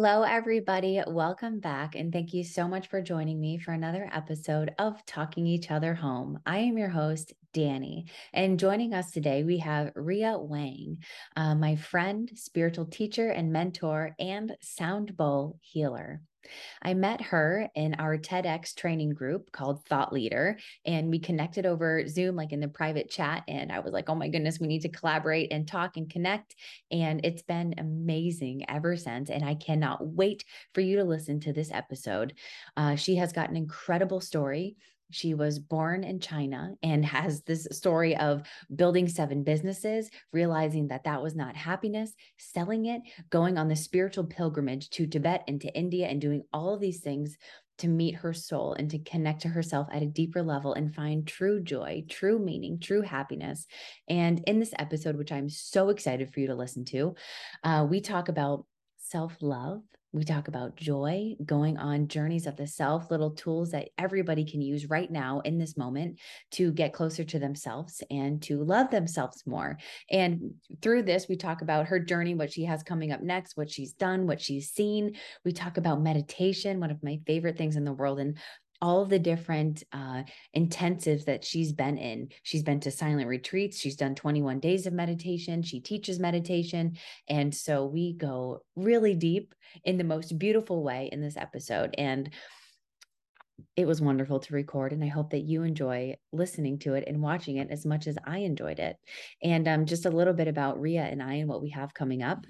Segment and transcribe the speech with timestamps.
[0.00, 1.02] Hello, everybody.
[1.08, 1.96] Welcome back.
[1.96, 5.92] And thank you so much for joining me for another episode of Talking Each Other
[5.92, 6.38] Home.
[6.46, 8.06] I am your host, Danny.
[8.32, 10.98] And joining us today, we have Ria Wang,
[11.34, 16.22] uh, my friend, spiritual teacher, and mentor, and sound bowl healer.
[16.82, 22.06] I met her in our TEDx training group called Thought Leader, and we connected over
[22.06, 23.42] Zoom, like in the private chat.
[23.48, 26.54] And I was like, oh my goodness, we need to collaborate and talk and connect.
[26.90, 29.30] And it's been amazing ever since.
[29.30, 32.34] And I cannot wait for you to listen to this episode.
[32.76, 34.76] Uh, she has got an incredible story
[35.10, 38.42] she was born in China and has this story of
[38.74, 44.24] building seven businesses, realizing that that was not happiness, selling it, going on the spiritual
[44.24, 47.36] pilgrimage to Tibet and to India, and doing all of these things
[47.78, 51.26] to meet her soul and to connect to herself at a deeper level and find
[51.26, 53.66] true joy, true meaning, true happiness.
[54.08, 57.14] And in this episode, which I'm so excited for you to listen to,
[57.64, 62.66] uh, we talk about self love we talk about joy, going on journeys of the
[62.66, 66.18] self, little tools that everybody can use right now in this moment
[66.52, 69.78] to get closer to themselves and to love themselves more.
[70.10, 73.70] And through this, we talk about her journey, what she has coming up next, what
[73.70, 75.16] she's done, what she's seen.
[75.44, 78.38] We talk about meditation, one of my favorite things in the world, and
[78.80, 80.22] all the different uh,
[80.56, 82.28] intensives that she's been in.
[82.42, 83.78] She's been to silent retreats.
[83.78, 85.62] She's done 21 days of meditation.
[85.62, 86.96] She teaches meditation.
[87.28, 91.94] And so we go really deep in the most beautiful way in this episode.
[91.98, 92.30] And
[93.76, 97.20] it was wonderful to record and i hope that you enjoy listening to it and
[97.20, 98.96] watching it as much as i enjoyed it
[99.42, 102.22] and um, just a little bit about ria and i and what we have coming
[102.22, 102.44] up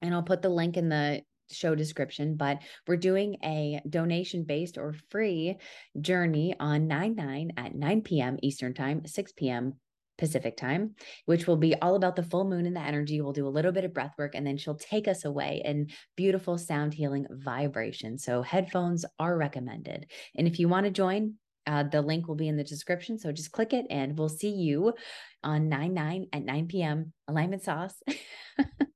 [0.00, 1.22] and i'll put the link in the
[1.54, 5.56] show description, but we're doing a donation based or free
[6.00, 8.38] journey on 9 9 at 9 p.m.
[8.42, 9.74] Eastern Time, 6 p.m.
[10.18, 13.20] Pacific time, which will be all about the full moon and the energy.
[13.20, 15.88] We'll do a little bit of breath work and then she'll take us away in
[16.16, 18.18] beautiful sound healing vibration.
[18.18, 20.06] So, headphones are recommended.
[20.36, 21.34] And if you want to join,
[21.66, 23.18] uh, the link will be in the description.
[23.18, 24.94] So just click it and we'll see you
[25.44, 27.12] on 9 9 at 9 p.m.
[27.28, 27.94] Alignment Sauce.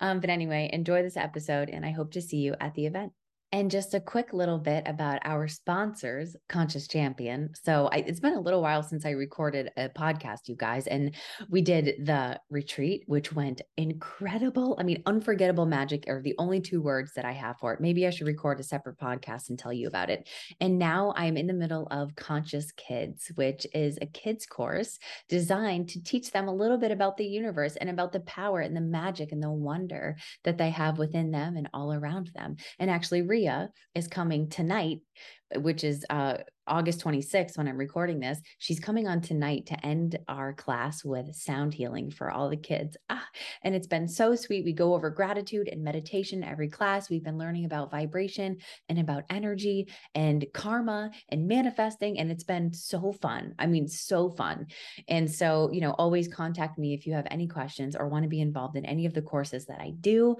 [0.00, 3.12] um, but anyway, enjoy this episode, and I hope to see you at the event.
[3.50, 7.48] And just a quick little bit about our sponsors, Conscious Champion.
[7.64, 11.14] So I, it's been a little while since I recorded a podcast, you guys, and
[11.48, 14.76] we did the retreat, which went incredible.
[14.78, 17.80] I mean, unforgettable magic are the only two words that I have for it.
[17.80, 20.28] Maybe I should record a separate podcast and tell you about it.
[20.60, 24.98] And now I'm in the middle of Conscious Kids, which is a kids course
[25.30, 28.76] designed to teach them a little bit about the universe and about the power and
[28.76, 32.56] the magic and the wonder that they have within them and all around them.
[32.78, 33.22] And actually,
[33.94, 34.98] Is coming tonight,
[35.54, 38.40] which is uh, August 26th when I'm recording this.
[38.58, 42.96] She's coming on tonight to end our class with sound healing for all the kids.
[43.08, 43.24] Ah,
[43.62, 44.64] and it's been so sweet.
[44.64, 47.08] We go over gratitude and meditation every class.
[47.08, 52.18] We've been learning about vibration and about energy and karma and manifesting.
[52.18, 53.54] And it's been so fun.
[53.58, 54.66] I mean, so fun.
[55.08, 58.28] And so, you know, always contact me if you have any questions or want to
[58.28, 60.36] be involved in any of the courses that I do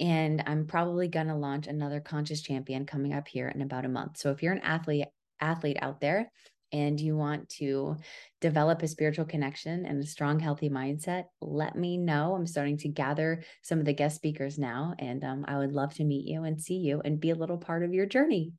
[0.00, 3.88] and I'm probably going to launch another conscious champion coming up here in about a
[3.88, 4.18] month.
[4.18, 5.06] So if you're an athlete
[5.40, 6.30] athlete out there
[6.72, 7.96] and you want to
[8.40, 12.34] develop a spiritual connection and a strong healthy mindset, let me know.
[12.34, 15.94] I'm starting to gather some of the guest speakers now and um, I would love
[15.94, 18.52] to meet you and see you and be a little part of your journey.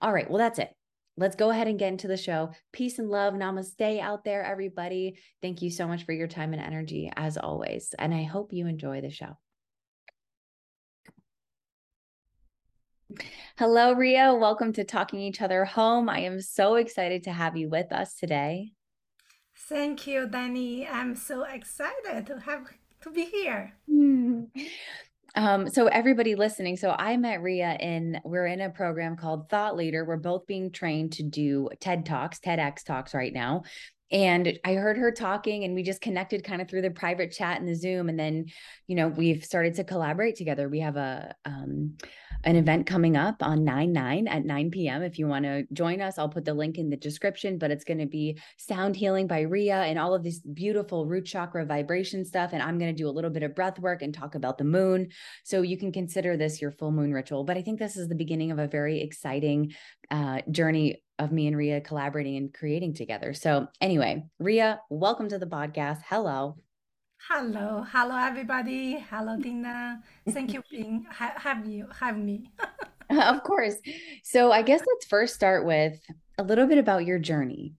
[0.00, 0.70] All right, well that's it.
[1.18, 2.52] Let's go ahead and get into the show.
[2.72, 3.34] Peace and love.
[3.34, 5.18] Namaste out there, everybody.
[5.42, 7.94] Thank you so much for your time and energy, as always.
[7.98, 9.36] And I hope you enjoy the show.
[13.58, 14.34] Hello, Ria.
[14.34, 16.08] Welcome to Talking Each Other Home.
[16.08, 18.72] I am so excited to have you with us today.
[19.68, 20.86] Thank you, Danny.
[20.86, 22.66] I'm so excited to have
[23.02, 23.74] to be here.
[25.34, 29.76] Um, so everybody listening, so I met Ria in we're in a program called Thought
[29.76, 30.04] Leader.
[30.04, 33.62] We're both being trained to do TED Talks, TEDx Talks right now.
[34.10, 37.58] And I heard her talking and we just connected kind of through the private chat
[37.58, 38.10] and the Zoom.
[38.10, 38.44] And then,
[38.86, 40.68] you know, we've started to collaborate together.
[40.68, 41.96] We have a um
[42.44, 45.02] an event coming up on 9 9 at 9 p.m.
[45.02, 47.84] If you want to join us, I'll put the link in the description, but it's
[47.84, 52.24] going to be sound healing by Ria and all of this beautiful root chakra vibration
[52.24, 52.50] stuff.
[52.52, 54.64] And I'm going to do a little bit of breath work and talk about the
[54.64, 55.08] moon.
[55.44, 57.44] So you can consider this your full moon ritual.
[57.44, 59.72] But I think this is the beginning of a very exciting
[60.10, 63.34] uh, journey of me and Ria collaborating and creating together.
[63.34, 66.00] So, anyway, Ria, welcome to the podcast.
[66.06, 66.56] Hello.
[67.28, 68.98] Hello, hello everybody.
[69.08, 70.02] Hello Dina.
[70.30, 72.50] Thank you for being ha- have you have me.
[73.10, 73.76] of course.
[74.24, 76.00] So I guess let's first start with
[76.36, 77.74] a little bit about your journey.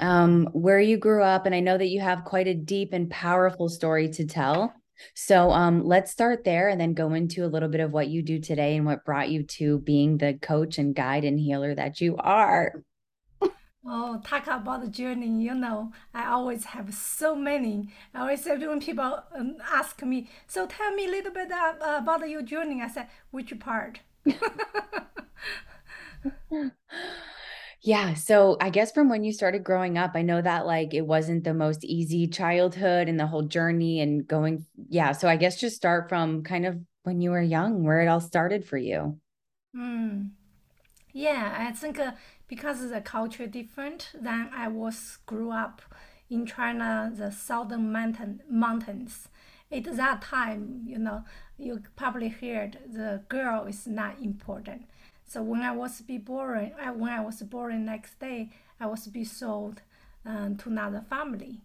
[0.00, 3.08] Um, where you grew up, and I know that you have quite a deep and
[3.08, 4.74] powerful story to tell.
[5.14, 8.20] So um, let's start there and then go into a little bit of what you
[8.20, 12.00] do today and what brought you to being the coach and guide and healer that
[12.00, 12.82] you are.
[13.88, 15.42] Oh, talk about the journey.
[15.42, 17.88] You know, I always have so many.
[18.12, 21.74] I always say when people um, ask me, so tell me a little bit uh,
[21.80, 22.82] about your journey.
[22.82, 24.00] I said, which part?
[27.82, 28.14] Yeah.
[28.14, 31.44] So I guess from when you started growing up, I know that like it wasn't
[31.44, 34.66] the most easy childhood and the whole journey and going.
[34.88, 35.12] Yeah.
[35.12, 38.20] So I guess just start from kind of when you were young, where it all
[38.20, 39.20] started for you.
[39.76, 40.30] Mm.
[41.12, 42.12] Yeah, I think uh,
[42.48, 45.82] because the culture different than I was grew up
[46.30, 49.28] in China, the southern mountain mountains.
[49.70, 51.24] At that time, you know,
[51.58, 54.82] you probably heard the girl is not important.
[55.26, 59.06] So when I was be born, uh, when I was born next day, I was
[59.08, 59.82] be sold
[60.24, 61.62] um, to another family.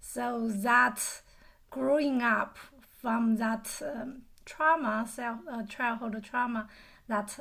[0.00, 1.22] So that
[1.70, 2.58] growing up
[3.00, 6.68] from that um, trauma, self uh, childhood trauma,
[7.08, 7.38] that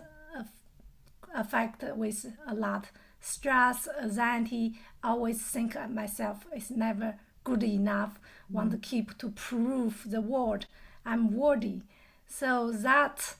[1.34, 2.90] affect with a lot
[3.20, 4.76] stress, anxiety.
[5.04, 8.20] Always think myself is never good enough.
[8.52, 8.56] Mm.
[8.56, 10.68] Want to keep to prove the world
[11.06, 11.82] I'm worthy.
[12.28, 13.36] So that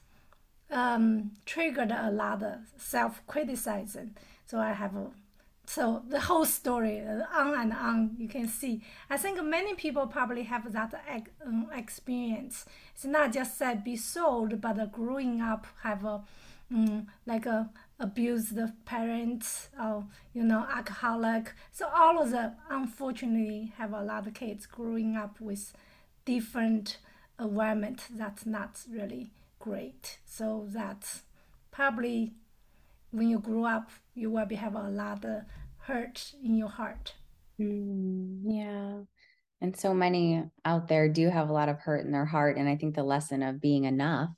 [0.72, 4.16] um, triggered a lot of self criticism.
[4.46, 5.08] So I have a,
[5.66, 8.82] so the whole story uh, on and on you can see.
[9.10, 10.94] I think many people probably have that
[11.46, 12.66] um, experience.
[12.94, 16.22] It's not just that be sold, but growing up have a
[16.76, 17.70] um, like a
[18.00, 21.54] abuse the parents or you know alcoholic.
[21.72, 25.74] So all of the unfortunately have a lot of kids growing up with
[26.26, 26.98] different
[27.40, 30.18] environment that's not really great.
[30.26, 31.24] So that's
[31.72, 32.34] probably
[33.12, 35.44] when you grow up, you will be have a lot of
[35.80, 37.14] hurt in your heart.
[37.60, 39.00] Mm, yeah.
[39.62, 42.58] And so many out there do have a lot of hurt in their heart.
[42.58, 44.32] And I think the lesson of being enough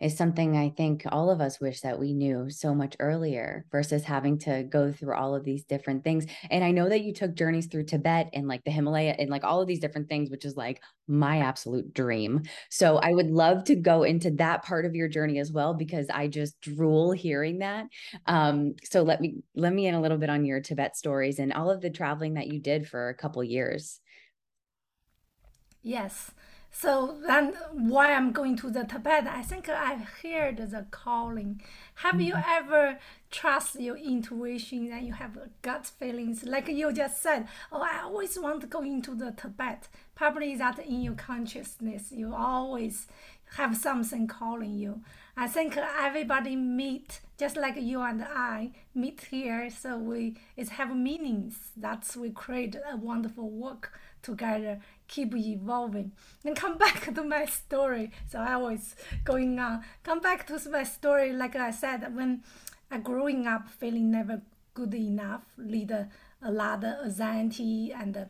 [0.00, 4.04] is something I think all of us wish that we knew so much earlier versus
[4.04, 6.26] having to go through all of these different things.
[6.50, 9.44] And I know that you took journeys through Tibet and like the Himalaya and like
[9.44, 12.42] all of these different things, which is like my absolute dream.
[12.70, 16.08] So I would love to go into that part of your journey as well because
[16.08, 17.86] I just drool hearing that.
[18.26, 21.52] Um, so let me let me in a little bit on your Tibet stories and
[21.52, 24.00] all of the traveling that you did for a couple years.
[25.82, 26.30] Yes.
[26.72, 31.60] So then, why I'm going to the Tibet, I think I heard the calling.
[31.96, 32.20] Have mm-hmm.
[32.20, 32.98] you ever
[33.30, 36.44] trust your intuition and you have gut feelings?
[36.44, 39.88] Like you just said, oh, I always want to go into the Tibet.
[40.14, 43.08] Probably that in your consciousness, you always
[43.56, 45.02] have something calling you.
[45.36, 50.94] I think everybody meet just like you and I meet here, so we it have
[50.94, 51.70] meanings.
[51.76, 54.80] That's we create a wonderful work together
[55.10, 56.12] keep evolving.
[56.44, 58.10] And come back to my story.
[58.30, 59.84] So I was going on.
[60.02, 61.32] Come back to my story.
[61.32, 62.42] Like I said, when
[62.90, 64.40] I growing up feeling never
[64.72, 66.08] good enough, lead a,
[66.42, 68.28] a lot of anxiety and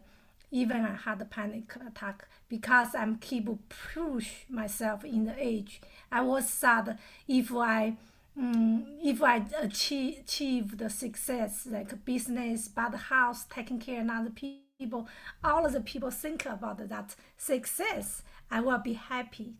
[0.50, 5.80] even I had a panic attack because I'm keep push myself in the age.
[6.10, 6.98] I was sad
[7.28, 7.96] if I
[8.36, 14.08] um, if I achieve, achieve the success like business, buy the house, taking care of
[14.08, 15.06] other people people,
[15.44, 19.54] all of the people think about that success, I will be happy.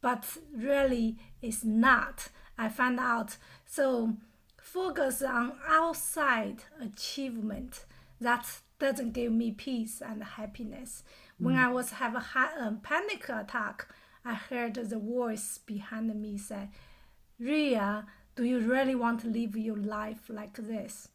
[0.00, 2.28] But really, it's not.
[2.56, 3.36] I find out.
[3.64, 4.14] So
[4.62, 7.84] focus on outside achievement
[8.20, 8.46] that
[8.78, 11.02] doesn't give me peace and happiness.
[11.40, 11.46] Mm.
[11.46, 13.88] When I was have a, a panic attack,
[14.24, 16.68] I heard the voice behind me say,
[17.40, 18.06] "Ria,
[18.36, 21.08] do you really want to live your life like this?"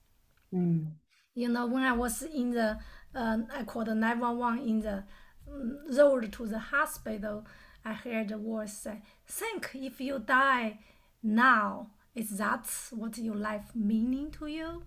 [0.54, 0.88] Mm.
[1.36, 2.80] You know, when I was in the
[3.16, 5.04] uh, I called 911 in the
[5.52, 7.46] um, road to the hospital.
[7.86, 10.80] I heard the voice say, Think if you die
[11.22, 14.84] now, is that what your life meaning to you?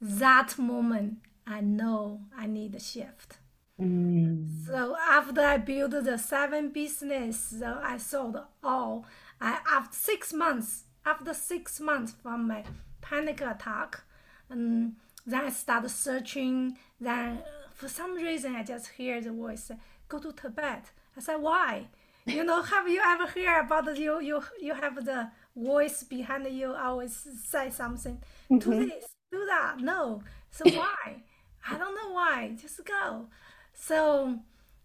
[0.00, 3.38] That moment, I know I need a shift.
[3.80, 4.66] Mm.
[4.66, 9.06] So after I built the seven business, so I sold all.
[9.40, 12.64] I after six months, after six months from my
[13.00, 14.02] panic attack,
[14.50, 14.96] um,
[15.26, 16.76] then I started searching.
[17.00, 17.42] Then
[17.74, 19.70] for some reason, I just hear the voice,
[20.08, 21.88] "Go to Tibet." I said, "Why?"
[22.26, 26.46] You know, have you ever heard about the, you you you have the voice behind
[26.52, 28.70] you always say something, mm-hmm.
[28.70, 29.76] do this, do that.
[29.80, 31.22] No, so why?
[31.68, 32.56] I don't know why.
[32.60, 33.26] Just go.
[33.74, 34.38] So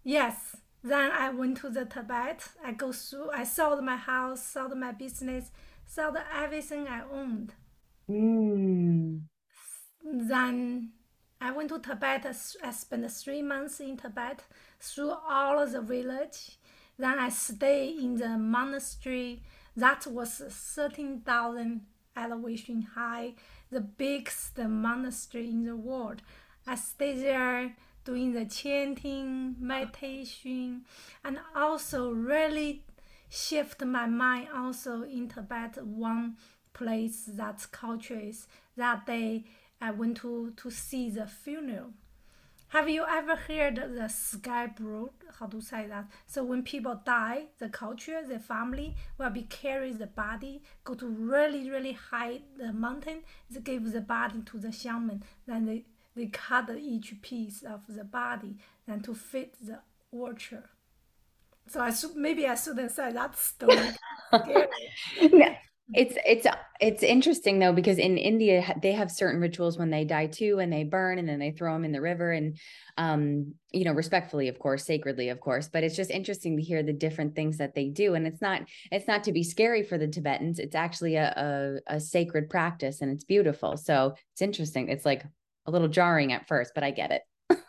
[0.04, 2.48] yes, then I went to the Tibet.
[2.64, 3.32] I go through.
[3.32, 5.52] I sold my house, sold my business,
[5.86, 7.54] sold everything I owned.
[8.10, 9.22] Mm
[10.06, 10.92] then
[11.40, 12.26] I went to Tibet.
[12.64, 14.44] I spent three months in Tibet
[14.80, 16.58] through all the village.
[16.98, 19.42] Then I stayed in the monastery
[19.76, 21.82] that was 13,000
[22.16, 23.34] elevation high,
[23.70, 26.22] the biggest monastery in the world.
[26.66, 27.76] I stayed there
[28.06, 30.86] doing the chanting, meditation,
[31.24, 32.84] and also really
[33.30, 35.84] shift my mind also in Tibet.
[35.84, 36.38] One
[36.74, 39.46] place that culture is that day
[39.82, 41.94] I went to to see the funeral.
[42.70, 45.12] Have you ever heard the sky brood?
[45.40, 46.08] How to say that?
[46.26, 51.08] So when people die, the culture, the family will be carry the body, go to
[51.08, 56.26] really, really high the mountain, they give the body to the shaman, then they, they
[56.28, 59.80] cut each piece of the body and to fit the
[60.12, 60.68] orchard.
[61.68, 63.92] So I should, maybe I shouldn't say that story.
[65.94, 66.48] It's it's
[66.82, 70.74] it's interesting though because in India they have certain rituals when they die too and
[70.74, 72.58] they burn and then they throw them in the river and
[72.98, 76.82] um you know respectfully of course sacredly of course but it's just interesting to hear
[76.82, 80.00] the different things that they do and it's not it's not to be scary for
[80.00, 84.90] the Tibetans it's actually a a, a sacred practice and it's beautiful so it's interesting
[84.90, 85.24] it's like
[85.68, 87.22] a little jarring at first but I get it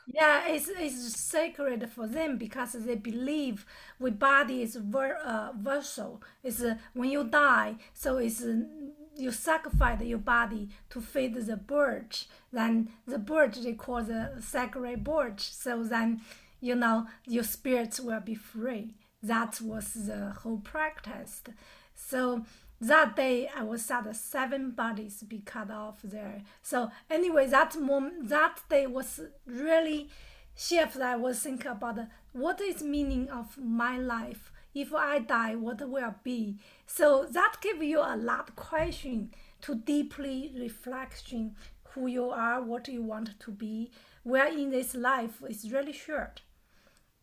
[0.07, 3.67] yeah, it's, it's sacred for them because they believe
[3.99, 6.23] we body is ver, uh, vessel.
[6.43, 8.63] It's uh, when you die, so it's uh,
[9.17, 12.19] you sacrifice your body to feed the bird.
[12.53, 15.41] Then the bird they call the sacred bird.
[15.41, 16.21] So then
[16.61, 18.95] you know your spirits will be free.
[19.23, 21.43] That was the whole practice.
[21.95, 22.45] So
[22.81, 26.43] that day I was sad seven bodies be cut off there.
[26.63, 30.11] So anyway, that moment, that day was really
[30.55, 30.99] shift.
[30.99, 31.99] I was thinking about
[32.33, 34.53] what is meaning of my life.
[34.75, 36.59] If I die, what will be?
[36.87, 41.57] So that give you a lot question to deeply reflection
[41.91, 43.91] who you are, what you want to be.
[44.23, 46.43] Where in this life is really short.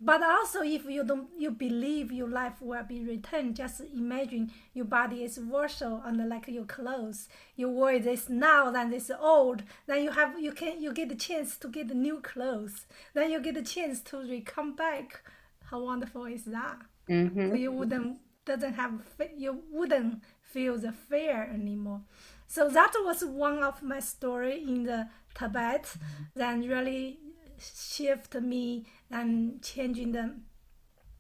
[0.05, 3.55] But also, if you don't, you believe your life will be returned.
[3.55, 7.29] Just imagine your body is virtual and like your clothes.
[7.55, 9.63] You wear this now, then this old.
[9.87, 12.85] Then you have, you can, you get the chance to get the new clothes.
[13.13, 15.21] Then you get the chance to come back.
[15.65, 16.79] How wonderful is that?
[17.09, 17.49] Mm-hmm.
[17.49, 19.01] So you wouldn't doesn't have
[19.37, 22.01] you wouldn't feel the fear anymore.
[22.47, 25.83] So that was one of my story in the Tibet.
[25.83, 26.23] Mm-hmm.
[26.35, 27.19] Then really
[27.57, 30.45] shift me and changing them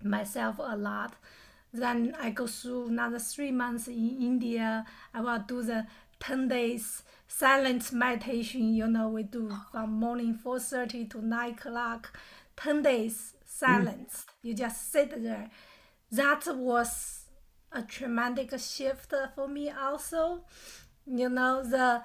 [0.03, 1.15] myself a lot.
[1.71, 4.85] Then I go through another three months in India.
[5.13, 5.87] I will do the
[6.19, 8.73] 10 days silent meditation.
[8.73, 12.19] You know, we do from morning 4.30 to 9 o'clock,
[12.57, 14.25] 10 days silence.
[14.27, 14.47] Mm.
[14.47, 15.49] You just sit there.
[16.11, 17.25] That was
[17.71, 20.41] a tremendous shift for me also.
[21.07, 22.03] You know, the,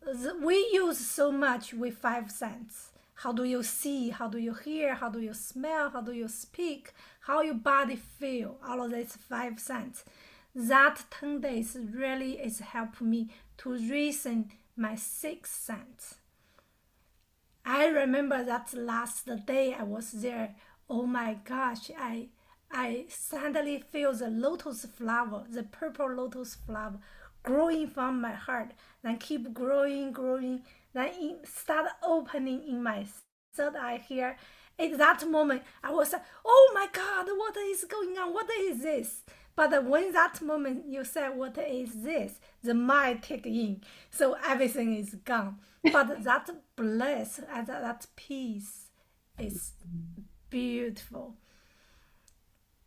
[0.00, 2.87] the we use so much with five senses
[3.22, 4.10] how do you see?
[4.10, 4.94] How do you hear?
[4.94, 5.90] How do you smell?
[5.90, 6.92] How do you speak?
[7.22, 8.58] How your body feel?
[8.64, 10.04] All of these five senses.
[10.54, 16.18] That 10 days really is helping me to reason my sixth sense.
[17.64, 20.54] I remember that last day I was there.
[20.88, 22.28] Oh my gosh, I
[22.70, 27.00] I suddenly feel the lotus flower, the purple lotus flower,
[27.42, 28.72] growing from my heart,
[29.02, 33.06] then keep growing, growing, then it start opening in my
[33.54, 34.36] third eye here.
[34.78, 38.32] At that moment, I was like, oh my God, what is going on?
[38.32, 39.22] What is this?
[39.56, 42.38] But when that moment you said, what is this?
[42.62, 43.82] The mind take in.
[44.08, 45.58] So everything is gone.
[45.92, 48.86] But that bliss and that peace
[49.36, 49.72] is
[50.48, 51.34] beautiful.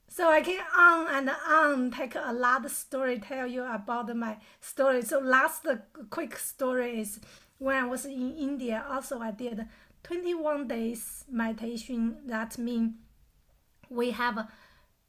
[0.07, 4.37] So I can on and on take a lot of story tell you about my
[4.59, 5.01] story.
[5.03, 5.65] So last
[6.09, 7.19] quick story is
[7.61, 9.67] when I was in India, also I did
[10.01, 12.17] 21 days meditation.
[12.25, 12.93] That means
[13.87, 14.49] we have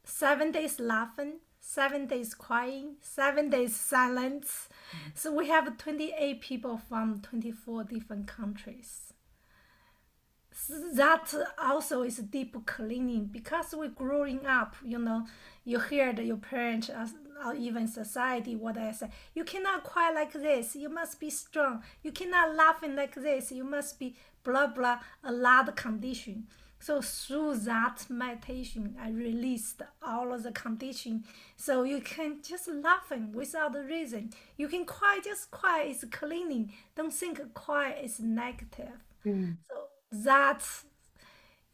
[0.03, 4.69] seven days laughing, seven days crying, seven days silence.
[4.69, 5.09] Mm-hmm.
[5.15, 9.02] So we have 28 people from 24 different countries.
[10.69, 15.25] That also is deep cleaning because we're growing up, you know,
[15.65, 16.89] you hear that your parents
[17.45, 19.09] or even society what I say.
[19.33, 20.75] You cannot cry like this.
[20.75, 21.83] You must be strong.
[22.03, 23.51] You cannot laughing like this.
[23.51, 26.47] You must be blah blah a lot of condition.
[26.79, 31.23] So through that meditation, I released all of the condition.
[31.55, 34.31] So you can just laughing without a reason.
[34.57, 35.83] You can cry, just cry.
[35.87, 36.73] It's cleaning.
[36.95, 38.99] Don't think cry is negative.
[39.25, 39.55] Mm.
[39.65, 40.85] So that's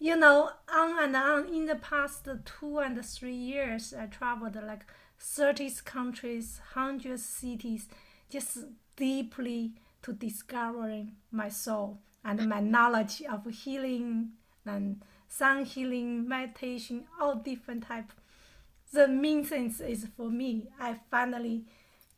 [0.02, 4.86] you know, on and on in the past two and three years, I traveled like
[5.20, 7.90] 30 countries, 100 cities,
[8.30, 8.60] just
[8.96, 12.00] deeply to discovering my soul.
[12.24, 12.72] and my mm-hmm.
[12.72, 14.32] knowledge of healing
[14.66, 18.12] and sound healing, meditation, all different type.
[18.92, 20.68] The main thing is for me.
[20.80, 21.66] I finally,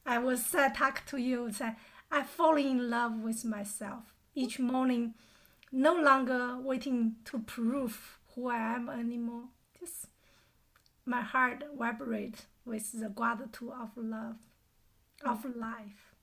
[0.05, 1.51] I was said talk to you.
[1.51, 1.75] Say
[2.11, 5.13] I fall in love with myself each morning.
[5.71, 9.45] No longer waiting to prove who I am anymore.
[9.79, 10.07] Just
[11.05, 14.35] my heart vibrate with the gratitude of love,
[15.25, 16.15] of life.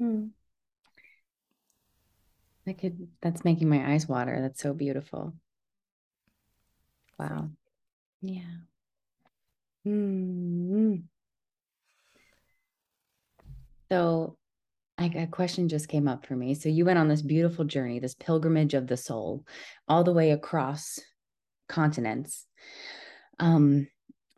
[0.00, 0.30] Mm.
[2.66, 4.40] I could, that's making my eyes water.
[4.40, 5.34] That's so beautiful.
[7.18, 7.50] Wow.
[8.20, 8.42] Yeah.
[9.86, 11.04] Mm.
[13.90, 14.37] So,
[14.98, 16.54] I, a question just came up for me.
[16.54, 19.46] So, you went on this beautiful journey, this pilgrimage of the soul,
[19.86, 20.98] all the way across
[21.68, 22.46] continents.
[23.38, 23.88] Um,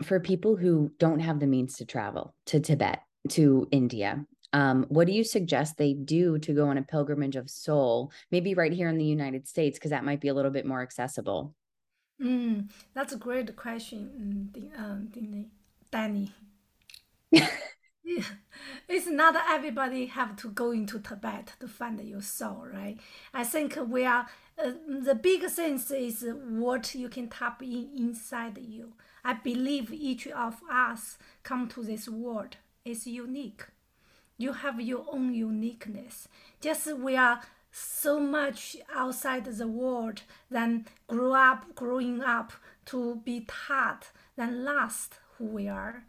[0.02, 3.00] for people who don't have the means to travel to Tibet,
[3.30, 7.48] to India, um, what do you suggest they do to go on a pilgrimage of
[7.48, 10.66] soul, maybe right here in the United States, because that might be a little bit
[10.66, 11.54] more accessible?
[12.20, 15.08] Mm, that's a great question, um,
[15.90, 16.32] Danny.
[18.88, 22.98] it's not everybody have to go into Tibet to find your soul, right?
[23.32, 24.26] I think we are
[24.62, 28.92] uh, the big sense is what you can tap in inside you.
[29.24, 33.64] I believe each of us come to this world is unique.
[34.38, 36.28] You have your own uniqueness.
[36.60, 37.40] Just we are
[37.70, 42.52] so much outside the world than grow up, growing up
[42.86, 46.04] to be taught, than lost who we are.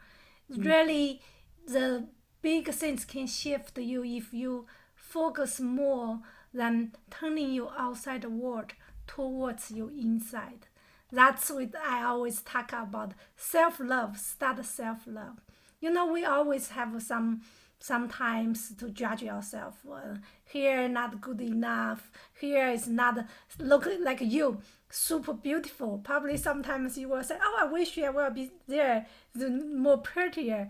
[0.51, 0.65] Mm.
[0.65, 1.21] Really,
[1.67, 2.07] the
[2.41, 4.65] big things can shift you if you
[4.95, 6.19] focus more
[6.53, 8.73] than turning your outside world
[9.07, 10.67] towards your inside.
[11.11, 13.13] That's what I always talk about.
[13.35, 15.41] Self love, start self love.
[15.81, 17.41] You know, we always have some
[17.79, 19.79] sometimes to judge yourself.
[19.91, 20.15] Uh,
[20.45, 22.11] here not good enough.
[22.39, 23.25] Here is not
[23.59, 25.99] look like you, super beautiful.
[26.03, 30.69] Probably sometimes you will say, "Oh, I wish I will be there, more prettier."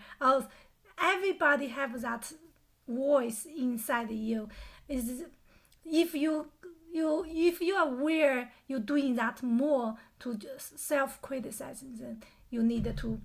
[1.02, 2.32] Everybody have that
[2.88, 4.50] voice inside you.
[4.88, 5.24] Is
[5.86, 6.48] if you
[6.92, 12.96] you if you are aware you're doing that more to self criticize, then you need
[12.98, 13.20] to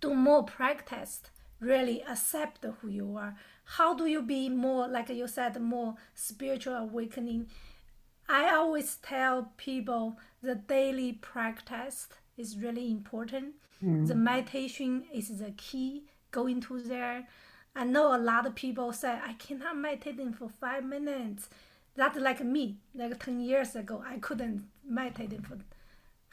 [0.00, 1.22] do more practice
[1.60, 6.74] really accept who you are how do you be more like you said more spiritual
[6.74, 7.46] awakening
[8.28, 14.06] i always tell people the daily practice is really important mm.
[14.06, 16.04] the meditation is the key
[16.38, 17.26] going to there
[17.74, 21.48] i know a lot of people say i cannot meditate for five minutes
[21.96, 24.64] that's like me like 10 years ago i couldn't
[24.98, 25.58] meditate for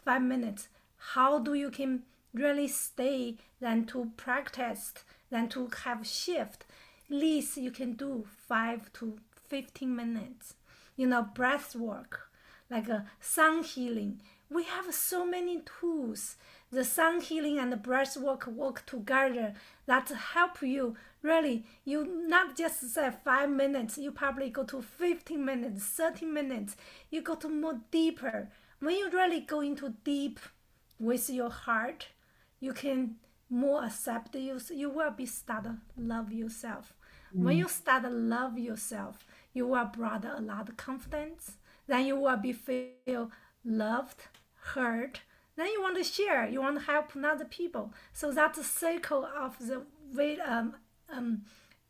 [0.04, 0.68] five minutes
[1.14, 2.04] how do you can
[2.36, 4.94] really stay than to practice
[5.32, 6.66] than to have shift.
[7.10, 10.56] Least you can do five to 15 minutes.
[10.96, 12.30] You know, breath work,
[12.70, 14.22] like uh, a sound healing.
[14.50, 16.36] We have so many tools.
[16.72, 19.54] The sound healing and the breath work work together
[19.86, 21.66] that help you really.
[21.84, 26.76] You not just say five minutes, you probably go to 15 minutes, 30 minutes.
[27.10, 28.50] You go to more deeper.
[28.80, 30.40] When you really go into deep
[31.00, 32.08] with your heart,
[32.60, 33.16] you can
[33.50, 36.94] more accept you, you will be start love yourself.
[37.36, 37.44] Mm.
[37.44, 41.58] When you start love yourself, you will brought a lot of confidence.
[41.88, 43.32] Then you will be feel
[43.64, 44.24] loved,
[44.74, 45.20] heard.
[45.58, 46.48] Then you want to share.
[46.48, 47.94] You want to help other people.
[48.12, 49.84] So that's a cycle of the
[50.46, 50.76] um,
[51.10, 51.44] um,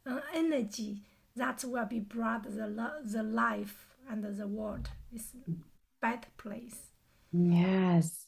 [0.05, 1.01] uh, energy
[1.35, 5.31] that will be brought the the life and the world is
[6.01, 6.91] better place.
[7.31, 8.27] Yes.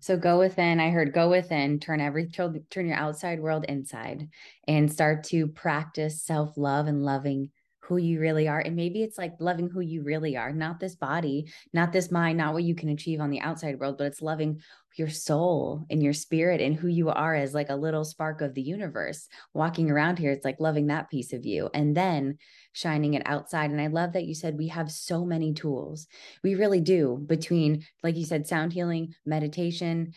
[0.00, 0.80] So go within.
[0.80, 4.28] I heard go within, turn every turn your outside world inside
[4.66, 7.50] and start to practice self-love and loving
[7.82, 8.60] who you really are.
[8.60, 12.38] And maybe it's like loving who you really are, not this body, not this mind,
[12.38, 14.60] not what you can achieve on the outside world, but it's loving
[14.96, 18.54] your soul and your spirit and who you are as like a little spark of
[18.54, 20.30] the universe walking around here.
[20.30, 21.70] It's like loving that piece of you.
[21.74, 22.38] And then
[22.72, 23.70] shining it outside.
[23.70, 26.06] And I love that you said we have so many tools.
[26.42, 30.12] We really do between, like you said, sound healing, meditation,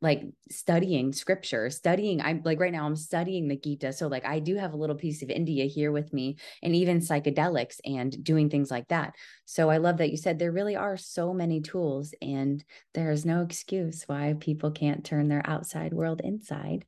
[0.00, 2.20] like studying scripture, studying.
[2.20, 3.92] I'm like right now, I'm studying the Gita.
[3.92, 7.00] So, like, I do have a little piece of India here with me, and even
[7.00, 9.14] psychedelics and doing things like that.
[9.44, 13.24] So, I love that you said there really are so many tools, and there is
[13.24, 16.84] no excuse why people can't turn their outside world inside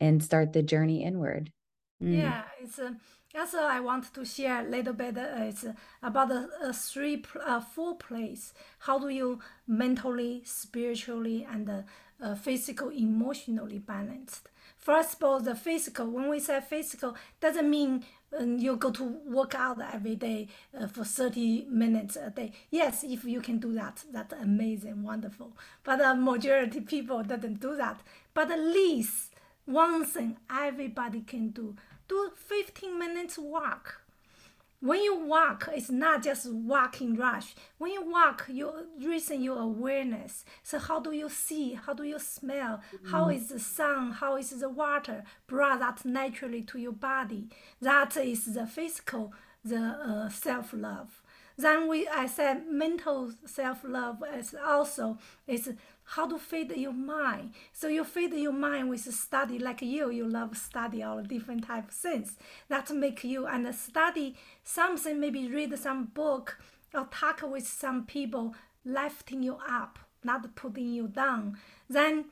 [0.00, 1.52] and start the journey inward.
[2.02, 2.20] Mm.
[2.20, 2.96] Yeah, it's a
[3.38, 5.18] also, I want to share a little bit.
[5.18, 5.64] Uh, it's
[6.02, 8.54] about the uh, three, uh, four place.
[8.78, 11.84] How do you mentally, spiritually, and
[12.20, 14.48] uh, physical, emotionally balanced?
[14.76, 16.06] First of all, the physical.
[16.06, 18.04] When we say physical, doesn't mean
[18.38, 20.48] um, you go to work out every day
[20.78, 22.52] uh, for 30 minutes a day.
[22.70, 25.56] Yes, if you can do that, that's amazing, wonderful.
[25.82, 28.00] But the majority people doesn't do that.
[28.34, 31.74] But at least one thing everybody can do,
[32.08, 34.02] do 15 minutes walk
[34.80, 37.54] when you walk, it's not just walking rush.
[37.78, 40.44] When you walk, you raising your awareness.
[40.62, 41.74] So how do you see?
[41.74, 42.82] How do you smell?
[43.10, 44.12] How is the sun?
[44.12, 45.24] How is the water?
[45.46, 47.48] Brought that naturally to your body.
[47.80, 49.32] That is the physical,
[49.64, 51.22] the uh, self love.
[51.58, 55.72] Then we, I said, mental self love is also is
[56.04, 57.52] how to feed your mind.
[57.72, 61.88] So you feed your mind with study like you, you love study all different type
[61.88, 62.36] of things.
[62.68, 66.58] That make you and study something, maybe read some book
[66.94, 71.56] or talk with some people, lifting you up, not putting you down.
[71.88, 72.26] Then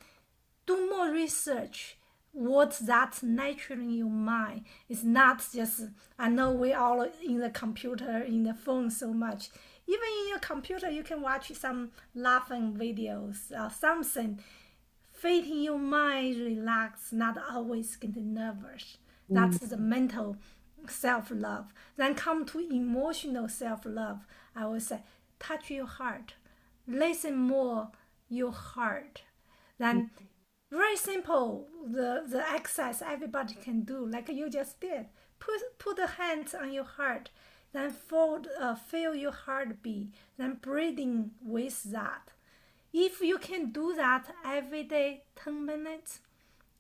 [0.67, 1.97] do more research.
[2.35, 4.67] What's that nurturing your mind?
[4.89, 5.85] It's not just
[6.19, 9.49] I know we all in the computer, in the phone so much
[9.87, 14.41] even in your computer, you can watch some laughing videos or something.
[15.13, 18.99] Feeding your mind relax, not always get nervous.
[19.29, 19.69] That's mm.
[19.69, 20.37] the mental
[20.89, 21.73] self love.
[21.97, 24.27] Then come to emotional self love.
[24.57, 25.01] I would say,
[25.39, 26.35] touch your heart,
[26.87, 27.91] listen more
[28.29, 29.23] your heart.
[29.79, 30.27] Then mm.
[30.75, 35.07] Very simple, the the exercise everybody can do, like you just did.
[35.39, 37.31] Put put the hands on your heart
[37.75, 42.31] then fold, uh, feel your heartbeat, then breathing with that.
[42.93, 46.21] If you can do that every day, 10 minutes,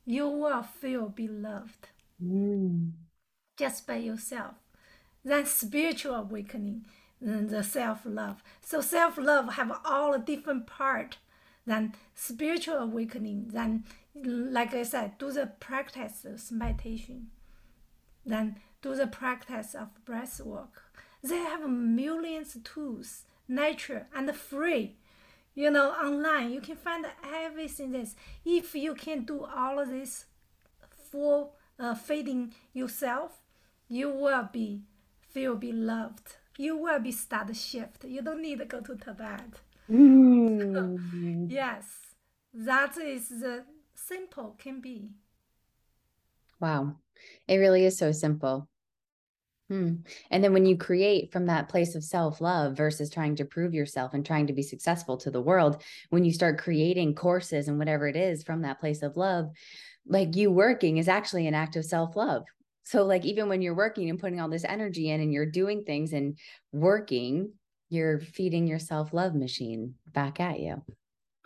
[0.06, 1.88] you will feel beloved
[2.24, 2.92] mm.
[3.58, 4.54] just by yourself.
[5.24, 6.86] Then spiritual awakening,
[7.20, 8.44] then the self-love.
[8.60, 11.18] So self-love have all the different part.
[11.66, 17.28] Then spiritual awakening, then like I said, do the practice of meditation.
[18.26, 20.84] Then do the practice of breath work
[21.24, 24.96] they have millions of tools, nature and free.
[25.54, 27.92] You know, online you can find everything.
[27.92, 30.26] This if you can do all of this
[31.10, 33.40] for uh, feeding yourself,
[33.88, 34.82] you will be
[35.30, 36.36] feel beloved.
[36.58, 38.04] You will be start shift.
[38.04, 39.60] You don't need to go to Tibet.
[39.90, 41.50] Mm.
[41.50, 41.86] yes,
[42.52, 45.10] that is the simple can be.
[46.60, 46.96] Wow,
[47.48, 48.68] it really is so simple.
[49.68, 49.94] Hmm.
[50.30, 53.72] And then when you create from that place of self love versus trying to prove
[53.72, 57.78] yourself and trying to be successful to the world, when you start creating courses and
[57.78, 59.50] whatever it is from that place of love,
[60.06, 62.44] like you working is actually an act of self love.
[62.84, 65.84] So, like, even when you're working and putting all this energy in and you're doing
[65.84, 66.38] things and
[66.70, 67.52] working,
[67.88, 70.82] you're feeding your self love machine back at you.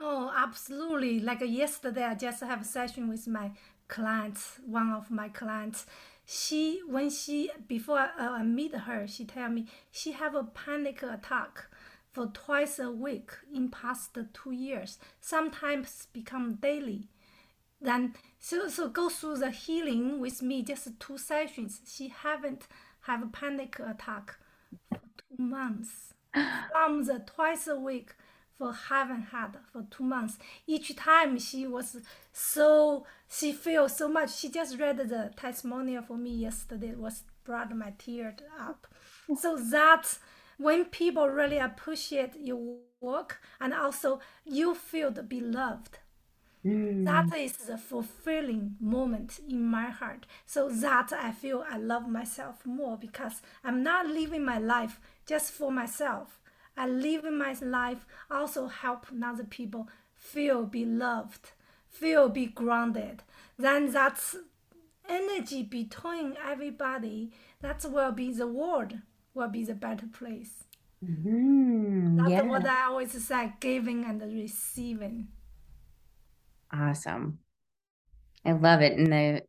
[0.00, 1.20] Oh, absolutely.
[1.20, 3.52] Like yesterday, I just have a session with my
[3.88, 5.86] clients, one of my clients
[6.30, 11.02] she when she before uh, I meet her, she tell me she have a panic
[11.02, 11.64] attack
[12.12, 14.98] for twice a week in past two years.
[15.22, 17.08] Sometimes become daily.
[17.80, 21.80] Then so so go through the healing with me just two sessions.
[21.86, 22.66] She haven't
[23.02, 24.36] have a panic attack
[24.90, 26.07] for two months.
[27.06, 28.14] The twice a week
[28.58, 30.38] for haven't had for two months.
[30.66, 31.96] Each time she was
[32.32, 34.36] so she feels so much.
[34.36, 36.88] She just read the testimonial for me yesterday.
[36.88, 38.86] It was brought my tears up.
[39.36, 40.18] So that
[40.58, 45.98] when people really appreciate your work and also you feel beloved.
[46.64, 47.04] Mm.
[47.04, 50.26] That is the fulfilling moment in my heart.
[50.44, 55.52] So that I feel I love myself more because I'm not living my life just
[55.52, 56.40] for myself.
[56.76, 61.50] I live my life also help other people feel beloved,
[61.88, 63.22] feel be grounded.
[63.58, 64.36] Then that's
[65.08, 67.32] energy between everybody.
[67.60, 68.94] That will be the world
[69.34, 70.64] will be the better place.
[71.04, 72.16] Mm-hmm.
[72.16, 72.42] That's yeah.
[72.42, 75.28] what I always say: giving and receiving.
[76.72, 77.38] Awesome.
[78.44, 79.42] I love it, and the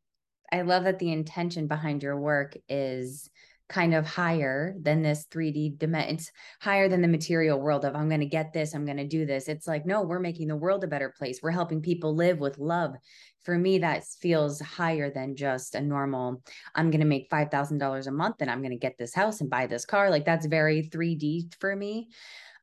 [0.52, 3.30] I love that the intention behind your work is
[3.70, 6.16] kind of higher than this 3D dimension.
[6.16, 9.08] It's higher than the material world of I'm going to get this, I'm going to
[9.08, 9.48] do this.
[9.48, 11.40] It's like, no, we're making the world a better place.
[11.42, 12.96] We're helping people live with love.
[13.44, 16.42] For me, that feels higher than just a normal,
[16.76, 19.50] I'm going to make $5,000 a month and I'm going to get this house and
[19.50, 20.10] buy this car.
[20.10, 22.10] Like that's very 3D for me.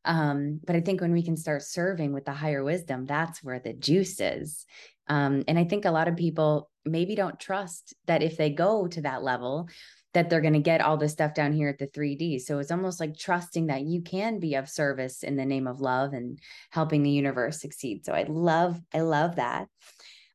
[0.04, 3.58] Um, but I think when we can start serving with the higher wisdom, that's where
[3.58, 4.66] the juice is.
[5.08, 8.86] Um, and I think a lot of people maybe don't trust that if they go
[8.88, 9.68] to that level,
[10.16, 12.40] that they're going to get all this stuff down here at the 3D.
[12.40, 15.82] So it's almost like trusting that you can be of service in the name of
[15.82, 16.38] love and
[16.70, 18.06] helping the universe succeed.
[18.06, 19.68] So I love, I love that.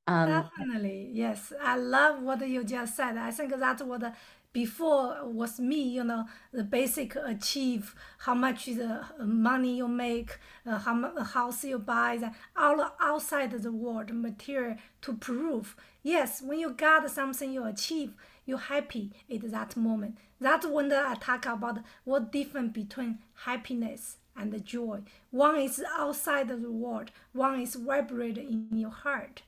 [0.06, 1.52] Um, Definitely, yes.
[1.60, 3.18] I love what you just said.
[3.18, 4.12] I think that's what uh,
[4.54, 10.38] before was me, you know, the basic achieve, how much the uh, money you make,
[10.68, 15.76] uh, how much house you buy, that all outside the world material to prove.
[16.04, 18.14] Yes, when you got something you achieve,
[18.46, 20.18] you're happy at that moment.
[20.40, 25.02] That's when I talk about what difference between happiness and joy.
[25.30, 29.44] One is outside the world, one is vibrating in your heart.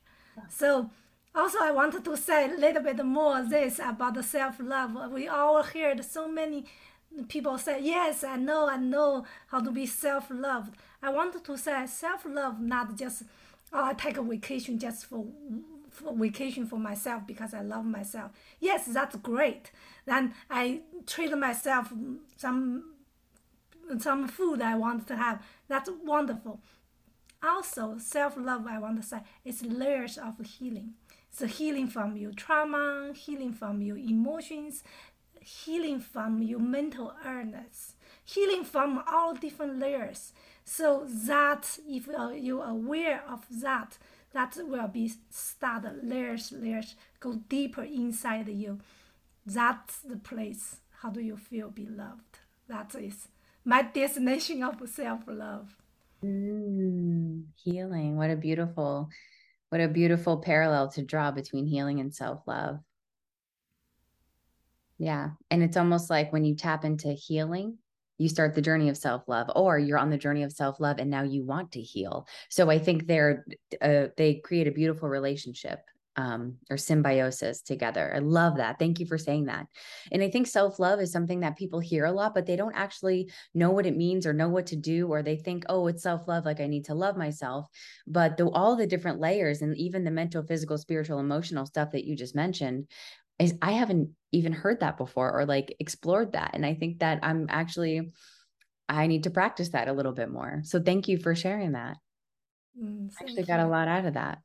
[0.49, 0.89] So
[1.34, 5.12] also I wanted to say a little bit more this about the self-love.
[5.12, 6.65] We all heard so many
[7.27, 10.75] people say, yes, I know, I know how to be self-loved.
[11.01, 13.23] I wanted to say self-love, not just,
[13.71, 15.25] oh, I take a vacation just for
[16.15, 18.32] vacation for myself because I love myself.
[18.60, 19.71] Yes, that's great.
[20.06, 21.91] Then I treat myself
[22.38, 22.93] some
[23.99, 25.43] some food I want to have.
[25.67, 26.62] That's wonderful.
[27.41, 30.93] Also, self love, I want to say, is layers of healing.
[31.29, 34.84] So, healing from your trauma, healing from your emotions,
[35.41, 40.32] healing from your mental illness, healing from all different layers.
[40.63, 43.97] So, that if uh, you're aware of that,
[44.34, 48.80] that will be started layers, layers, go deeper inside you.
[49.46, 50.78] That's the place.
[51.02, 52.39] How do you feel beloved?
[52.67, 53.28] That is
[53.65, 55.76] my destination of self love.
[56.24, 58.17] Mm, healing.
[58.17, 59.10] What a beautiful,
[59.69, 62.80] what a beautiful parallel to draw between healing and self-love.
[64.98, 65.32] Yeah.
[65.52, 67.78] And it's almost like when you tap into healing,
[68.17, 71.23] you start the journey of self-love or you're on the journey of self-love and now
[71.23, 72.28] you want to heal.
[72.49, 73.45] So I think they're
[73.82, 75.80] uh, they create a beautiful relationship
[76.15, 78.13] um, or symbiosis together.
[78.15, 78.78] I love that.
[78.78, 79.65] Thank you for saying that.
[80.12, 82.76] And I think self love is something that people hear a lot, but they don't
[82.76, 86.04] actually know what it means or know what to do, or they think, oh, it's
[86.04, 87.67] self love, like I need to love myself.
[88.06, 92.06] But the, all the different layers and even the mental, physical, spiritual, emotional stuff that
[92.06, 92.88] you just mentioned
[93.39, 96.52] is I haven't even heard that before or like explored that.
[96.54, 98.12] And I think that I'm actually,
[98.89, 100.62] I need to practice that a little bit more.
[100.63, 101.98] So thank you for sharing that.
[102.82, 104.39] Mm, I actually got a lot out of that.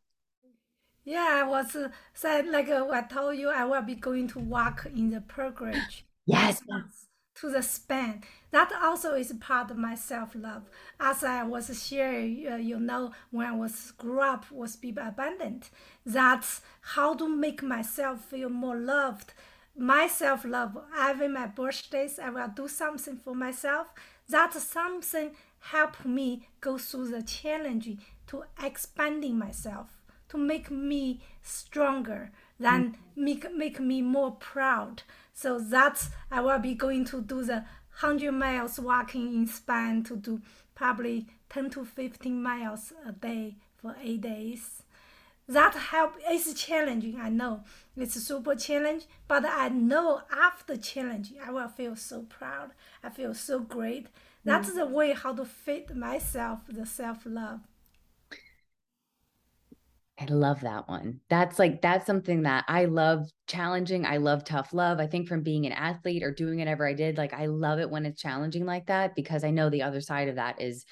[1.05, 4.39] Yeah, I was uh, said like uh, I told you, I will be going to
[4.39, 6.05] walk in the pilgrimage.
[6.27, 6.61] yes.
[7.41, 8.23] To the Spain.
[8.51, 10.65] That also is part of my self love.
[10.99, 15.69] As I was sharing, uh, you know, when I was grew up, was be abandoned.
[16.05, 19.35] That's how to make myself feel more loved.
[19.77, 20.79] My self love.
[20.99, 23.89] Every my birthdays, I will do something for myself.
[24.29, 27.99] That something help me go through the challenge
[28.29, 29.89] to expanding myself
[30.29, 32.95] to make me stronger than mm.
[33.17, 35.03] make, make me more proud.
[35.41, 37.65] So that's I will be going to do the
[38.01, 40.41] 100 miles walking in Spain to do
[40.75, 44.83] probably 10 to 15 miles a day for eight days.
[45.47, 47.63] That help is challenging, I know.
[47.97, 52.73] It's super challenge, but I know after challenge, I will feel so proud.
[53.05, 54.09] I feel so great.
[54.45, 54.75] That's mm.
[54.75, 57.61] the way how to fit myself, the self-love.
[60.21, 61.21] I love that one.
[61.29, 64.05] That's like, that's something that I love challenging.
[64.05, 64.99] I love tough love.
[64.99, 67.89] I think from being an athlete or doing whatever I did, like, I love it
[67.89, 70.85] when it's challenging like that because I know the other side of that is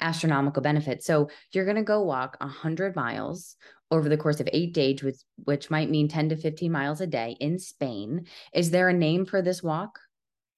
[0.00, 1.02] astronomical benefit.
[1.02, 3.56] So you're going to go walk 100 miles
[3.90, 7.06] over the course of eight days, which, which might mean 10 to 15 miles a
[7.06, 8.26] day in Spain.
[8.54, 9.98] Is there a name for this walk?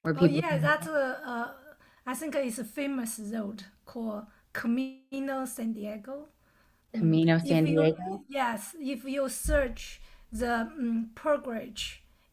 [0.02, 1.54] Where oh, people oh, yeah, that's a, a,
[2.06, 6.28] I think it's a famous road called Camino San Diego.
[6.94, 8.22] Camino San you, Diego?
[8.28, 10.00] Yes, if you search
[10.30, 11.10] the um,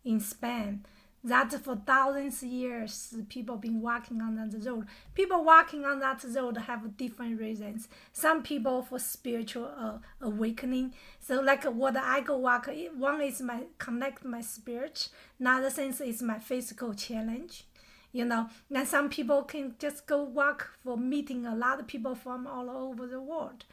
[0.04, 0.86] in Spain,
[1.24, 4.86] that for thousands of years people been walking on that road.
[5.14, 7.90] People walking on that road have different reasons.
[8.14, 10.94] Some people for spiritual uh, awakening.
[11.20, 15.10] So like what I go walk, one is my connect my spirit.
[15.40, 17.66] Another sense is my physical challenge
[18.12, 22.16] you know and some people can just go walk for meeting a lot of people
[22.16, 23.66] from all over the world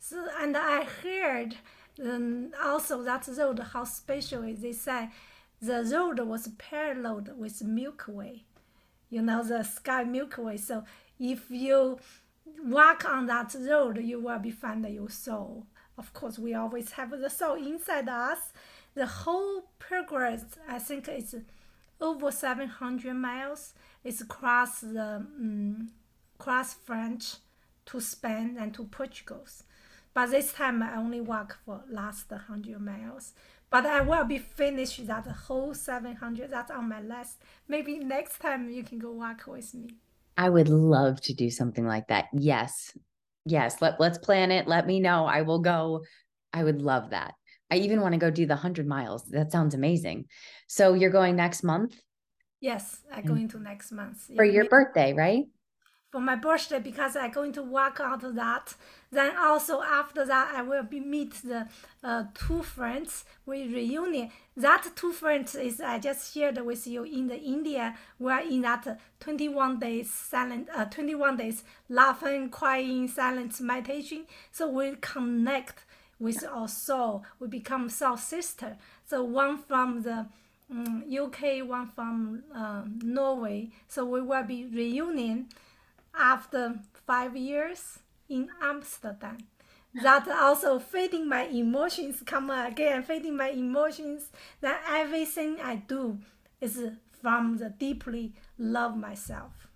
[0.00, 1.56] so, and I heard
[2.02, 5.10] um, also that road, how special is they say
[5.60, 8.44] the road was paralleled with Milky Way,
[9.10, 10.56] you know, the sky Milky Way.
[10.56, 10.84] So
[11.18, 11.98] if you
[12.64, 15.66] walk on that road, you will be find your soul.
[15.98, 18.38] Of course, we always have the soul inside us.
[18.94, 21.36] The whole progress, I think, is
[22.00, 23.74] over 700 miles.
[24.02, 25.90] It's across the um,
[26.38, 27.34] cross French
[27.84, 29.44] to Spain and to Portugal.
[30.12, 33.32] But this time I only walk for last 100 miles.
[33.70, 36.50] But I will be finished that whole 700.
[36.50, 37.42] That's on my list.
[37.68, 39.90] Maybe next time you can go walk with me.
[40.36, 42.26] I would love to do something like that.
[42.32, 42.96] Yes.
[43.44, 43.80] Yes.
[43.80, 44.66] Let, let's plan it.
[44.66, 45.26] Let me know.
[45.26, 46.02] I will go.
[46.52, 47.34] I would love that.
[47.70, 49.24] I even want to go do the 100 miles.
[49.26, 50.24] That sounds amazing.
[50.66, 52.00] So you're going next month?
[52.60, 54.28] Yes, I go into next month.
[54.34, 55.44] For your birthday, right?
[56.10, 58.74] For my birthday, because I'm going to work out that.
[59.12, 61.68] Then also after that, I will be meet the
[62.02, 63.24] uh, two friends.
[63.46, 64.30] We reunion.
[64.56, 67.96] That two friends is I just shared with you in the India.
[68.18, 74.24] We are in that 21 days silent, uh, 21 days laughing, crying, silent meditation.
[74.50, 75.84] So we connect
[76.18, 77.24] with our soul.
[77.38, 78.76] We become soul sister.
[79.06, 80.26] So one from the
[80.70, 83.70] um, mm, UK, one from uh, Norway.
[83.88, 85.48] So we will be reunion
[86.14, 89.38] after five years in Amsterdam.
[89.94, 94.30] That also feeding my emotions come again, feeding my emotions.
[94.60, 96.18] That everything I do
[96.60, 96.80] is
[97.20, 99.66] from the deeply love myself.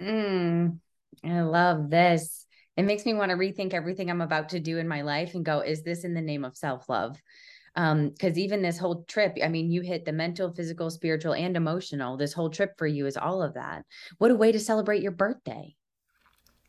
[0.00, 0.78] Mm,
[1.24, 2.46] I love this
[2.78, 5.44] it makes me want to rethink everything I'm about to do in my life and
[5.44, 7.20] go, is this in the name of self love?
[7.78, 11.56] Um, because even this whole trip, I mean, you hit the mental, physical, spiritual, and
[11.56, 12.16] emotional.
[12.16, 13.84] This whole trip for you is all of that.
[14.18, 15.76] What a way to celebrate your birthday.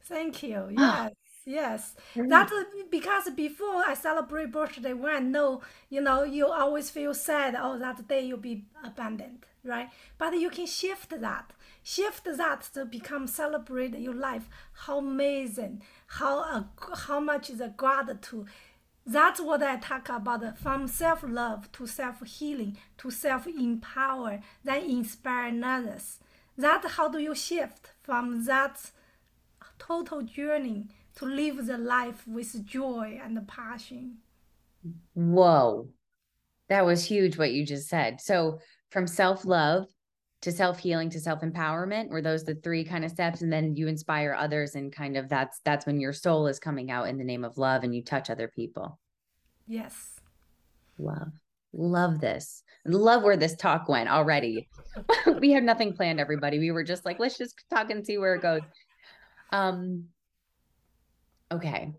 [0.03, 0.69] Thank you.
[0.69, 1.11] Yes.
[1.45, 2.53] Yes, that's
[2.91, 7.55] because before I celebrate birthday, when I know, you know, you always feel sad.
[7.57, 9.89] Oh, that day you'll be abandoned, right?
[10.19, 14.47] But you can shift that, shift that to become celebrate your life.
[14.85, 15.81] How amazing!
[16.05, 16.63] How uh,
[17.07, 18.45] how much is a gratitude.
[19.11, 24.83] That's what I talk about from self love to self healing to self empower, then
[24.83, 26.19] inspire others.
[26.57, 28.91] That how do you shift from that
[29.79, 34.17] total journey to live the life with joy and passion.
[35.13, 35.89] Whoa.
[36.69, 38.21] That was huge what you just said.
[38.21, 38.59] So
[38.91, 39.87] from self-love
[40.41, 44.34] to self-healing to self-empowerment were those the three kind of steps and then you inspire
[44.38, 47.43] others and kind of that's that's when your soul is coming out in the name
[47.43, 48.97] of love and you touch other people.
[49.67, 50.19] Yes.
[50.97, 51.32] Love.
[51.73, 52.63] Love this.
[52.86, 54.67] Love where this talk went already.
[55.39, 56.60] we had nothing planned everybody.
[56.60, 58.62] We were just like let's just talk and see where it goes.
[59.52, 60.06] Um
[61.52, 61.93] Okay.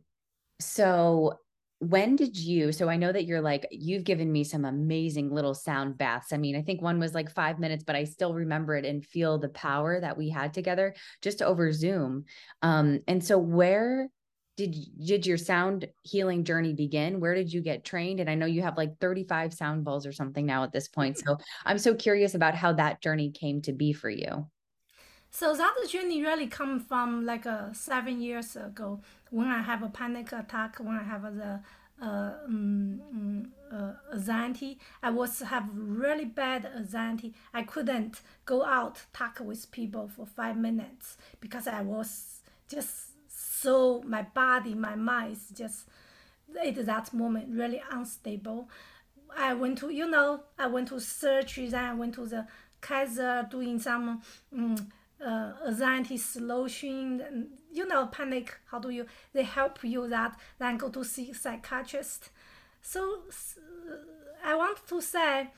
[0.61, 1.39] So
[1.81, 5.55] when did you so i know that you're like you've given me some amazing little
[5.55, 6.31] sound baths.
[6.31, 9.05] I mean i think one was like five minutes but i still remember it and
[9.05, 12.25] feel the power that we had together just over zoom.
[12.61, 14.11] Um and so where
[14.59, 17.19] did did your sound healing journey begin?
[17.19, 18.21] Where did you get trained?
[18.21, 21.17] And i know you have like 35 sound bowls or something now at this point
[21.17, 24.47] so i'm so curious about how that journey came to be for you
[25.31, 29.89] so that journey really come from like uh, seven years ago when I have a
[29.89, 31.61] panic attack, when I have the
[32.03, 37.35] uh, um, uh, anxiety, I was have really bad anxiety.
[37.55, 44.03] I couldn't go out talk with people for five minutes because I was just so
[44.07, 45.89] my body, my mind is just
[46.61, 48.69] at that moment really unstable.
[49.37, 52.47] I went to you know I went to surgery, then I went to the
[52.81, 54.23] Kaiser doing some.
[54.53, 54.91] Um,
[55.25, 60.89] uh, anxiety solution, you know, panic, how do you, they help you that, then go
[60.89, 62.31] to see psychiatrist.
[62.83, 63.23] So
[64.45, 65.49] I want to say,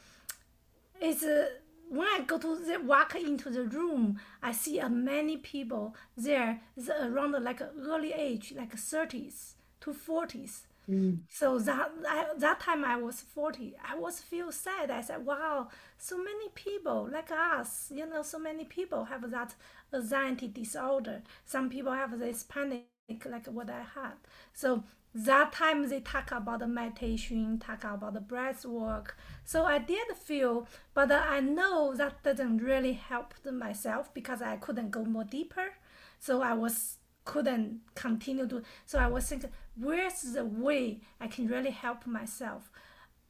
[1.01, 1.47] is uh,
[1.89, 6.61] when I go to the, walk into the room, I see uh, many people there
[6.89, 10.63] around like early age, like 30s to 40s.
[10.91, 11.21] Mm.
[11.29, 13.75] So that I, that time I was 40.
[13.89, 14.91] I was feel sad.
[14.91, 19.55] I said, wow, so many people like us, you know, so many people have that
[19.95, 21.23] anxiety disorder.
[21.45, 22.87] Some people have this panic
[23.27, 24.15] like what I had.
[24.55, 29.17] So that time they talk about the meditation, talk about the breath work.
[29.45, 34.91] So I did feel, but I know that didn't really help myself because I couldn't
[34.91, 35.75] go more deeper.
[36.19, 38.63] So I was couldn't continue to.
[38.87, 42.71] So I was thinking, where's the way I can really help myself?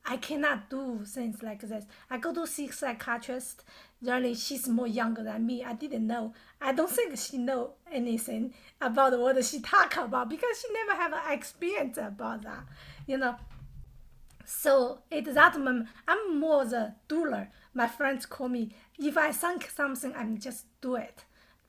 [0.04, 1.84] I cannot do things like this.
[2.10, 3.62] I go to see psychiatrist.
[4.02, 5.62] Really, she's more younger than me.
[5.62, 6.34] I didn't know.
[6.60, 11.12] I don't think she know anything about what she talk about because she never have
[11.12, 12.64] an experience about that.
[13.06, 13.36] You know.
[14.44, 17.48] So at that moment, I'm more the doer.
[17.72, 18.74] My friends call me.
[18.98, 21.24] If I think something, I'm just do it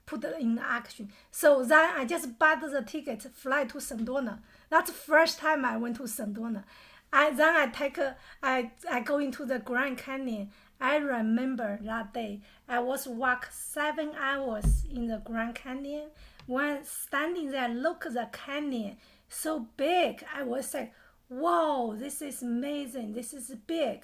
[0.06, 1.12] put in action.
[1.32, 4.40] So then I just bought the ticket, fly to Sedona.
[4.70, 6.64] That's the first time I went to Sedona.
[7.12, 10.50] I then I take a, I I go into the Grand Canyon.
[10.82, 16.10] I remember that day I was walk seven hours in the Grand Canyon.
[16.48, 18.98] When standing there, look at the canyon,
[19.30, 20.26] so big.
[20.36, 20.92] I was like,
[21.30, 23.14] "Whoa, this is amazing!
[23.14, 24.04] This is big.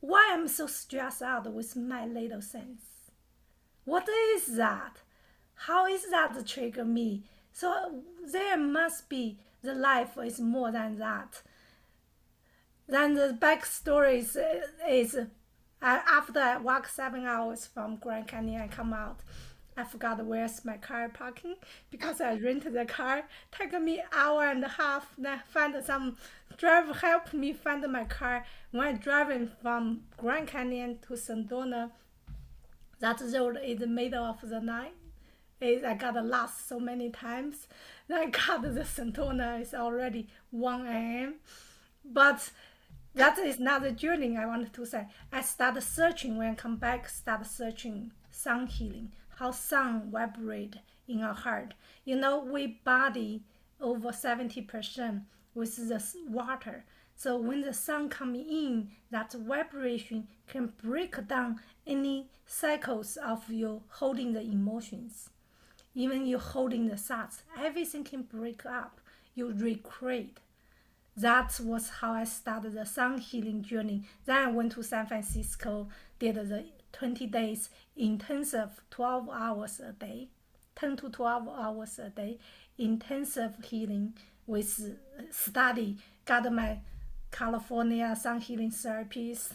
[0.00, 2.82] Why I'm so stressed out with my little sense?
[3.84, 4.98] What is that?
[5.56, 7.24] How is that to trigger me?
[7.52, 8.02] So
[8.32, 11.42] there must be the life is more than that.
[12.88, 14.38] then the backstory is,
[14.88, 15.24] is uh,
[15.82, 19.20] after I walk seven hours from Grand Canyon, and come out.
[19.78, 21.56] I forgot where's my car parking
[21.90, 23.24] because I rented the car.
[23.52, 25.14] Take me hour and a half.
[25.18, 26.16] Then find some
[26.56, 28.46] driver help me find my car.
[28.70, 31.90] When I'm driving from Grand Canyon to Sedona,
[33.00, 34.94] that road is the middle of the night.
[35.60, 37.66] It, I got lost so many times.
[38.08, 39.60] Then I got the Sedona.
[39.60, 41.34] It's already 1 a.m.
[42.04, 42.50] But
[43.14, 45.06] that is not the journey I wanted to say.
[45.32, 50.76] I started searching when I come back, start searching sound healing, how sound vibrate
[51.08, 51.74] in our heart.
[52.04, 53.42] You know, we body
[53.80, 55.22] over 70%
[55.54, 56.84] with the water.
[57.16, 63.82] So when the sun coming in, that vibration can break down any cycles of you
[63.88, 65.30] holding the emotions.
[65.96, 69.00] Even you holding the thoughts, everything can break up.
[69.34, 70.38] You recreate.
[71.16, 74.02] That was how I started the sound healing journey.
[74.26, 75.88] Then I went to San Francisco,
[76.18, 80.28] did the 20 days intensive 12 hours a day,
[80.74, 82.38] 10 to 12 hours a day,
[82.76, 84.12] intensive healing
[84.46, 86.78] with uh, study, got my
[87.30, 89.52] California sound healing therapies.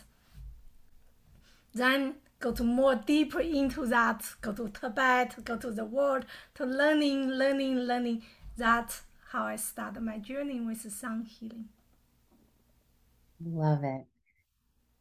[1.71, 6.25] Then go to more deeper into that, go to Tibet, go to the world,
[6.55, 8.23] to learning, learning, learning.
[8.57, 11.69] That's how I started my journey with sound healing.
[13.43, 14.05] Love it.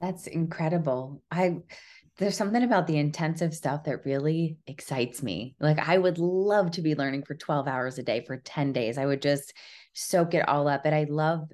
[0.01, 1.23] That's incredible.
[1.31, 1.59] I
[2.17, 5.57] there's something about the intensive stuff that really excites me.
[5.59, 8.99] Like I would love to be learning for 12 hours a day for 10 days.
[8.99, 9.55] I would just
[9.95, 10.83] soak it all up.
[10.85, 11.49] And I love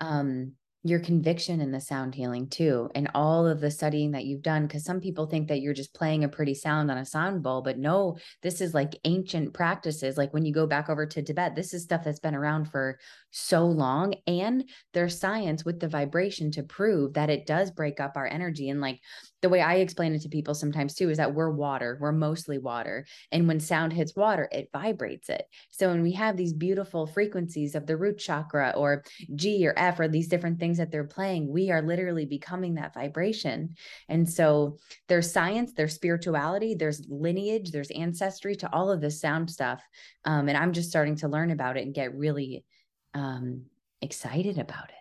[0.00, 0.52] um
[0.84, 4.66] your conviction in the sound healing too and all of the studying that you've done
[4.66, 7.62] because some people think that you're just playing a pretty sound on a sound bowl
[7.62, 11.54] but no this is like ancient practices like when you go back over to tibet
[11.54, 12.98] this is stuff that's been around for
[13.30, 18.16] so long and there's science with the vibration to prove that it does break up
[18.16, 18.98] our energy and like
[19.42, 22.58] the way I explain it to people sometimes too is that we're water, we're mostly
[22.58, 23.04] water.
[23.32, 25.44] And when sound hits water, it vibrates it.
[25.72, 29.02] So when we have these beautiful frequencies of the root chakra or
[29.34, 32.94] G or F or these different things that they're playing, we are literally becoming that
[32.94, 33.74] vibration.
[34.08, 34.78] And so
[35.08, 39.82] there's science, there's spirituality, there's lineage, there's ancestry to all of this sound stuff.
[40.24, 42.64] Um, and I'm just starting to learn about it and get really
[43.12, 43.64] um,
[44.00, 44.94] excited about it.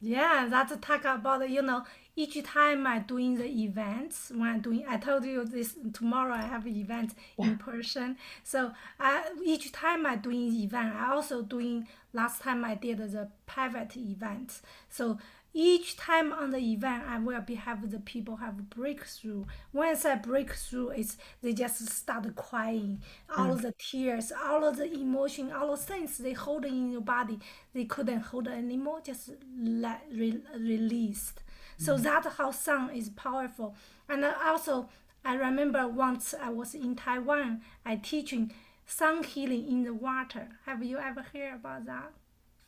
[0.00, 1.82] Yeah, that's a talk about you know
[2.18, 6.42] each time I doing the events when I'm doing I told you this tomorrow I
[6.42, 7.46] have events yeah.
[7.46, 8.16] in person.
[8.42, 12.98] So I each time I doing the event I also doing last time I did
[12.98, 14.60] the private event.
[14.90, 15.18] So
[15.54, 19.44] each time on the event I will be have the people have breakthrough.
[19.72, 23.00] Once I breakthrough, it's they just start crying,
[23.36, 23.62] all mm.
[23.62, 27.38] the tears, all of the emotion, all the things they hold in your body,
[27.74, 31.42] they couldn't hold anymore, just let re, released.
[31.78, 32.02] So mm.
[32.02, 33.74] that how sound is powerful.
[34.08, 34.88] And also
[35.24, 38.52] I remember once I was in Taiwan, I teaching
[38.86, 40.48] sound healing in the water.
[40.66, 42.12] Have you ever heard about that?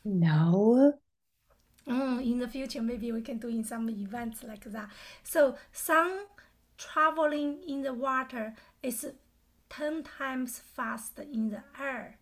[0.03, 0.93] No.
[1.87, 4.89] Mm, in the future, maybe we can do in some events like that.
[5.23, 6.11] So sun
[6.77, 8.53] traveling in the water
[8.83, 9.05] is
[9.69, 12.17] 10 times faster in the air.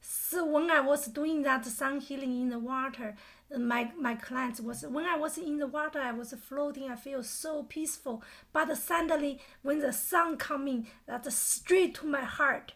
[0.00, 3.14] So when I was doing that sun healing in the water,
[3.56, 6.90] my my clients was when I was in the water, I was floating.
[6.90, 8.22] I feel so peaceful.
[8.52, 12.72] But suddenly, when the sun coming, that's straight to my heart,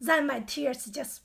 [0.00, 1.22] then my tears just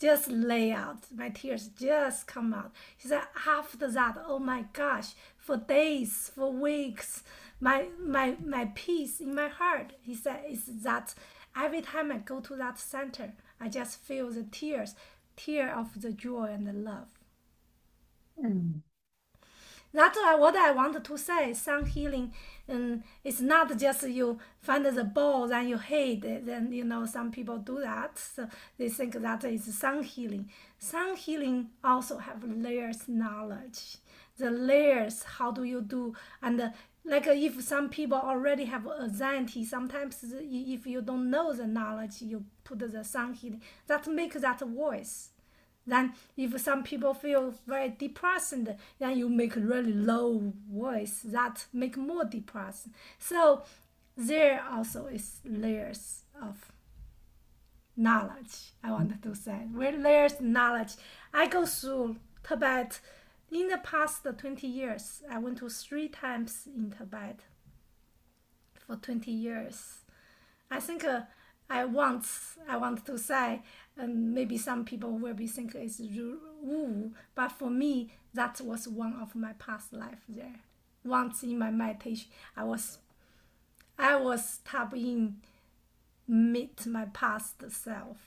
[0.00, 1.06] just lay out.
[1.14, 2.72] My tears just come out.
[2.96, 7.22] He said, after that, oh my gosh, for days, for weeks,
[7.60, 9.94] my my my peace in my heart.
[10.02, 11.14] He said, is that
[11.56, 14.94] every time I go to that center, I just feel the tears,
[15.36, 17.13] tear of the joy and the love.
[18.38, 18.82] Mm.
[19.92, 21.54] That's what I wanted to say.
[21.54, 22.32] Sound healing,
[22.68, 26.46] um, it's not just you find the ball and you hate it.
[26.46, 30.50] Then you know some people do that, so they think that is sound healing.
[30.78, 33.98] Sound healing also have layers knowledge.
[34.36, 36.14] The layers, how do you do?
[36.42, 36.70] And uh,
[37.04, 42.44] like if some people already have anxiety, sometimes if you don't know the knowledge, you
[42.64, 43.62] put the sound healing.
[43.86, 45.28] That makes that voice
[45.86, 48.54] then if some people feel very depressed,
[48.98, 52.88] then you make really low voice that make more depressed.
[53.18, 53.62] So
[54.16, 56.72] there also is layers of
[57.96, 58.72] knowledge.
[58.82, 60.94] I wanted to say where layers knowledge.
[61.32, 62.16] I go through
[62.46, 63.00] Tibet
[63.50, 65.22] in the past 20 years.
[65.30, 67.40] I went to three times in Tibet
[68.86, 69.98] for 20 years.
[70.70, 71.22] I think uh,
[71.68, 72.26] I want
[72.68, 73.62] I want to say,
[73.96, 76.00] and maybe some people will be think it's
[76.62, 80.60] woo, but for me, that was one of my past life there.
[81.04, 82.98] Once in my meditation, I was
[83.98, 85.36] I was tapping
[86.26, 88.18] meet my past self.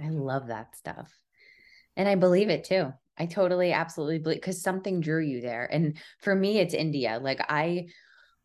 [0.00, 1.18] I love that stuff.
[1.96, 2.92] And I believe it too.
[3.18, 5.68] I totally absolutely believe because something drew you there.
[5.72, 7.18] And for me, it's India.
[7.20, 7.88] Like I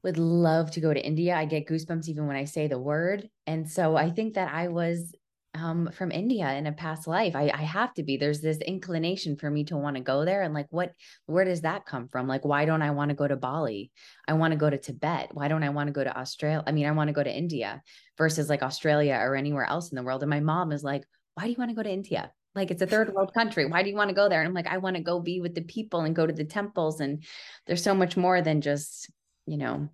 [0.03, 1.35] would love to go to India.
[1.35, 3.29] I get goosebumps even when I say the word.
[3.47, 5.15] And so I think that I was
[5.55, 7.35] um, from India in a past life.
[7.35, 8.17] I, I have to be.
[8.17, 10.41] There's this inclination for me to want to go there.
[10.41, 10.91] And like, what,
[11.27, 12.27] where does that come from?
[12.27, 13.91] Like, why don't I want to go to Bali?
[14.27, 15.29] I want to go to Tibet.
[15.31, 16.63] Why don't I want to go to Australia?
[16.65, 17.81] I mean, I want to go to India
[18.17, 20.23] versus like Australia or anywhere else in the world.
[20.23, 21.03] And my mom is like,
[21.35, 22.31] why do you want to go to India?
[22.55, 23.65] Like it's a third world country.
[23.65, 24.41] Why do you want to go there?
[24.41, 26.45] And I'm like, I want to go be with the people and go to the
[26.45, 26.99] temples.
[26.99, 27.23] And
[27.67, 29.09] there's so much more than just,
[29.45, 29.89] you know,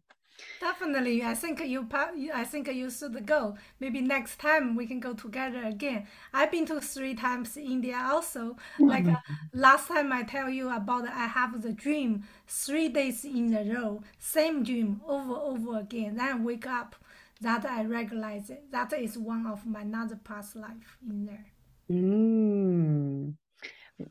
[0.60, 1.88] Definitely, I think you.
[2.34, 3.58] I think you should go.
[3.80, 6.06] Maybe next time we can go together again.
[6.34, 8.58] I've been to three times India also.
[8.86, 9.16] Like uh,
[9.54, 14.04] last time I tell you about I have the dream three days in a row,
[14.18, 16.18] same dream over over again.
[16.18, 16.96] Then wake up,
[17.42, 18.70] that I recognize it.
[18.72, 21.46] That is one of my another past life in there.
[21.90, 23.36] Mm.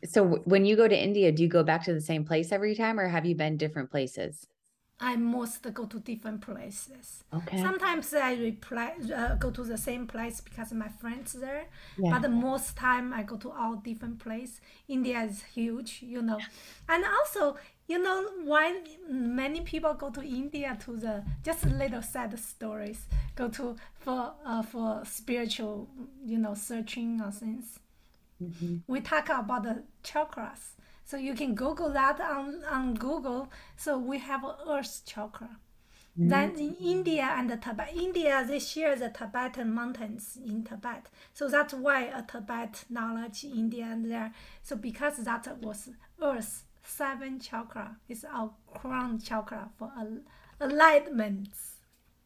[0.05, 2.75] So when you go to India, do you go back to the same place every
[2.75, 4.47] time, or have you been different places?
[5.01, 7.23] I must go to different places.
[7.33, 7.63] Okay.
[7.63, 11.67] Sometimes I reply, uh, go to the same place because my friends there.
[11.97, 12.19] Yeah.
[12.19, 14.61] But most time I go to all different place.
[14.89, 16.41] India is huge, you know,
[16.89, 22.37] and also you know why many people go to India to the just little sad
[22.39, 23.07] stories.
[23.37, 25.89] Go to for uh, for spiritual,
[26.25, 27.79] you know, searching or things.
[28.43, 28.79] Mm-hmm.
[28.89, 30.73] We talk about the chakras
[31.09, 33.51] so you can Google that on, on Google.
[33.77, 35.57] So we have Earth chakra.
[36.19, 36.29] Mm-hmm.
[36.29, 41.07] Then in India and the Tibet, India they share the Tibetan mountains in Tibet.
[41.33, 44.35] So that's why a Tibet knowledge India and there.
[44.63, 45.89] So because that was
[46.21, 49.91] Earth seven chakra is our crown chakra for
[50.61, 51.49] alignment.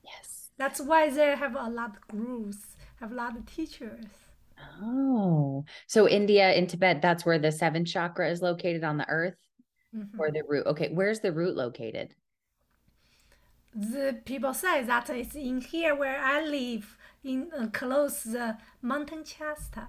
[0.02, 0.50] Yes.
[0.58, 4.21] That's why they have a lot of gurus, have a lot of teachers.
[4.82, 9.36] Oh, so India and Tibet, that's where the seventh chakra is located on the earth
[9.94, 10.20] mm-hmm.
[10.20, 10.66] or the root.
[10.66, 12.14] Okay, where's the root located?
[13.74, 19.24] The people say that it's in here where I live, in uh, close the mountain
[19.24, 19.88] Shasta.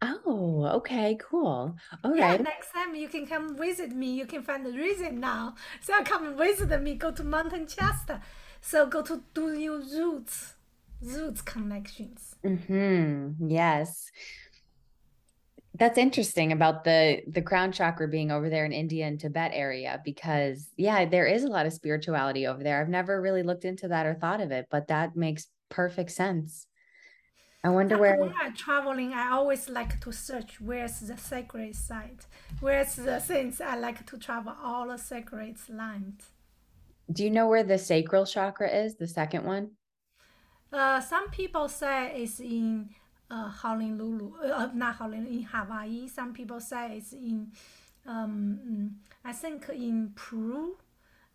[0.00, 1.76] Oh, okay, cool.
[2.04, 2.42] All yeah, right.
[2.42, 4.14] next time you can come visit me.
[4.14, 5.54] You can find the reason now.
[5.80, 6.94] So come visit me.
[6.94, 8.22] Go to Mountain Shasta.
[8.60, 10.54] So go to do your roots,
[11.02, 12.27] roots connections.
[12.44, 13.48] Mm-hmm.
[13.48, 14.10] Yes.
[15.74, 20.00] That's interesting about the the crown chakra being over there in India and Tibet area
[20.04, 22.80] because yeah, there is a lot of spirituality over there.
[22.80, 26.66] I've never really looked into that or thought of it, but that makes perfect sense.
[27.62, 32.26] I wonder where when I'm traveling, I always like to search where's the sacred site.
[32.60, 36.30] Where's the things I like to travel all the sacred lands.
[37.10, 39.72] Do you know where the sacral chakra is, the second one?
[40.72, 42.90] Uh, some people say it's in
[43.30, 46.08] uh, Honolulu, uh, not Honolulu, in Hawaii.
[46.08, 47.52] Some people say it's in,
[48.06, 50.76] um, I think in Peru.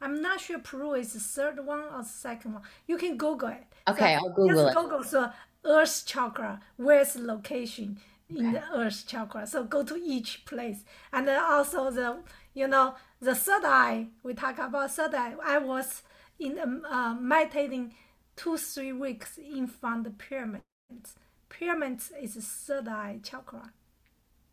[0.02, 2.64] I'm not sure Peru is the third one or the second one.
[2.88, 3.66] You can Google it.
[3.88, 4.82] Okay, so I'll Google just it.
[4.82, 5.34] Google the
[5.66, 6.62] Earth chakra.
[6.76, 7.98] Where's the location
[8.30, 8.52] in okay.
[8.52, 9.48] the Earth chakra?
[9.48, 12.18] So go to each place, and then also the
[12.54, 14.08] you know the third eye.
[14.24, 15.36] We talk about third eye.
[15.44, 16.04] I was
[16.38, 17.94] in um, uh, meditating
[18.36, 21.16] two, three weeks in front of the pyramids.
[21.50, 23.72] Pyramids is third eye chakra.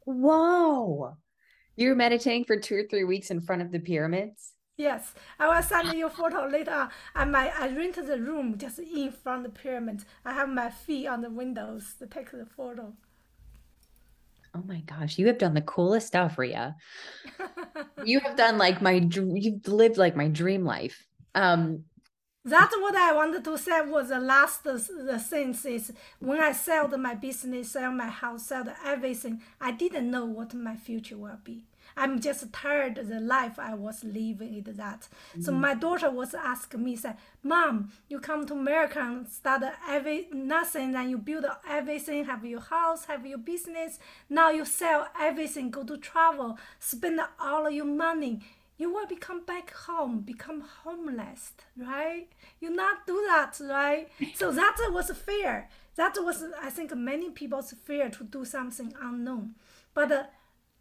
[0.05, 1.17] Whoa.
[1.77, 4.53] You're meditating for two or three weeks in front of the pyramids?
[4.77, 6.89] Yes, I will send you a photo later.
[7.15, 10.07] I my I rented the room just in front of the pyramids.
[10.25, 12.95] I have my feet on the windows to take the photo.
[14.55, 16.77] Oh my gosh, you have done the coolest stuff, Ria.
[18.05, 21.07] you have done like my you've lived like my dream life.
[21.35, 21.85] Um
[22.45, 26.99] that's what I wanted to say was the last the things is when I sold
[26.99, 31.65] my business, sell my house, sell everything, I didn't know what my future will be.
[31.97, 35.01] I'm just tired of the life I was living it that.
[35.01, 35.43] Mm-hmm.
[35.43, 40.29] So my daughter was asking me, said, Mom, you come to America and start every
[40.33, 43.99] nothing, and you build everything, have your house, have your business.
[44.29, 48.41] Now you sell everything, go to travel, spend all your money
[48.81, 52.29] you will become back home, become homeless, right?
[52.61, 54.09] You not do that, right?
[54.35, 55.69] So that was fear.
[55.97, 59.55] That was, I think, many people's fear to do something unknown.
[59.93, 60.23] But uh,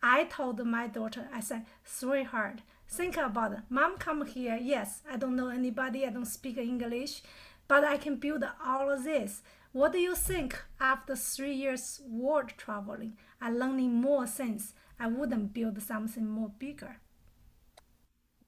[0.01, 3.59] I told my daughter, I said, sweetheart, think about it.
[3.69, 4.57] Mom come here.
[4.61, 6.05] Yes, I don't know anybody.
[6.05, 7.21] I don't speak English.
[7.69, 9.41] but I can build all of this.
[9.71, 14.73] What do you think after three years world traveling and learning more things?
[14.99, 16.97] I wouldn't build something more bigger.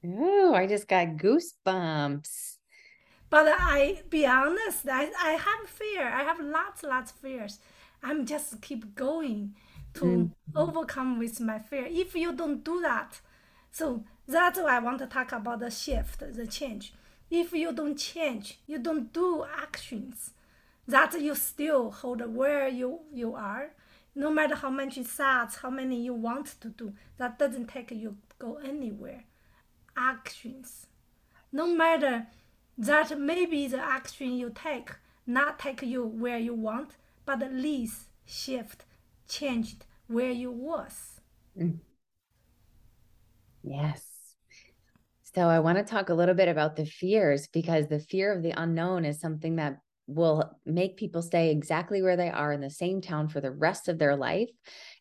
[0.04, 2.56] Oh, I just got goosebumps.
[3.30, 6.06] But I be honest, I, I have fear.
[6.06, 7.60] I have lots, lots of fears.
[8.02, 9.54] I'm just keep going
[9.94, 10.30] to mm.
[10.56, 11.86] overcome with my fear.
[11.88, 13.20] If you don't do that,
[13.70, 16.92] so that's why I want to talk about the shift, the change.
[17.30, 20.32] If you don't change, you don't do actions,
[20.86, 23.70] that you still hold where you, you are.
[24.14, 28.18] No matter how many thoughts, how many you want to do, that doesn't take you
[28.38, 29.24] go anywhere.
[29.96, 30.86] Actions.
[31.52, 32.26] No matter
[32.78, 34.90] that maybe the action you take
[35.26, 38.84] not take you where you want, but at least shift,
[39.28, 41.20] changed where you was.
[41.58, 41.78] Mm.
[43.62, 44.04] Yes.
[45.34, 48.42] So I want to talk a little bit about the fears because the fear of
[48.42, 52.68] the unknown is something that will make people stay exactly where they are in the
[52.68, 54.50] same town for the rest of their life.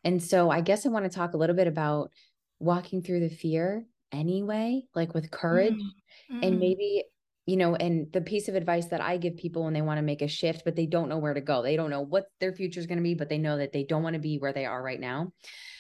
[0.04, 2.12] And so I guess I want to talk a little bit about
[2.60, 6.44] walking through the fear anyway, like with courage mm-hmm.
[6.44, 6.60] and mm.
[6.60, 7.04] maybe
[7.48, 10.04] you know, and the piece of advice that I give people when they want to
[10.04, 12.54] make a shift, but they don't know where to go, they don't know what their
[12.54, 14.54] future is going to be, but they know that they don't want to be where
[14.54, 15.34] they are right now.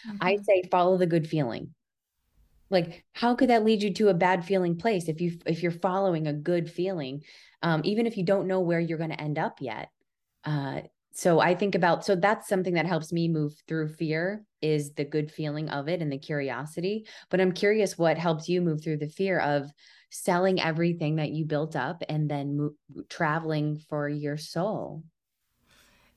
[0.07, 0.17] Mm-hmm.
[0.21, 1.73] I say follow the good feeling.
[2.69, 5.71] Like, how could that lead you to a bad feeling place if you if you're
[5.71, 7.23] following a good feeling,
[7.61, 9.89] um, even if you don't know where you're going to end up yet?
[10.43, 10.81] Uh,
[11.13, 15.03] so I think about so that's something that helps me move through fear is the
[15.05, 17.05] good feeling of it and the curiosity.
[17.29, 19.71] But I'm curious what helps you move through the fear of
[20.11, 22.69] selling everything that you built up and then
[23.09, 25.03] traveling for your soul?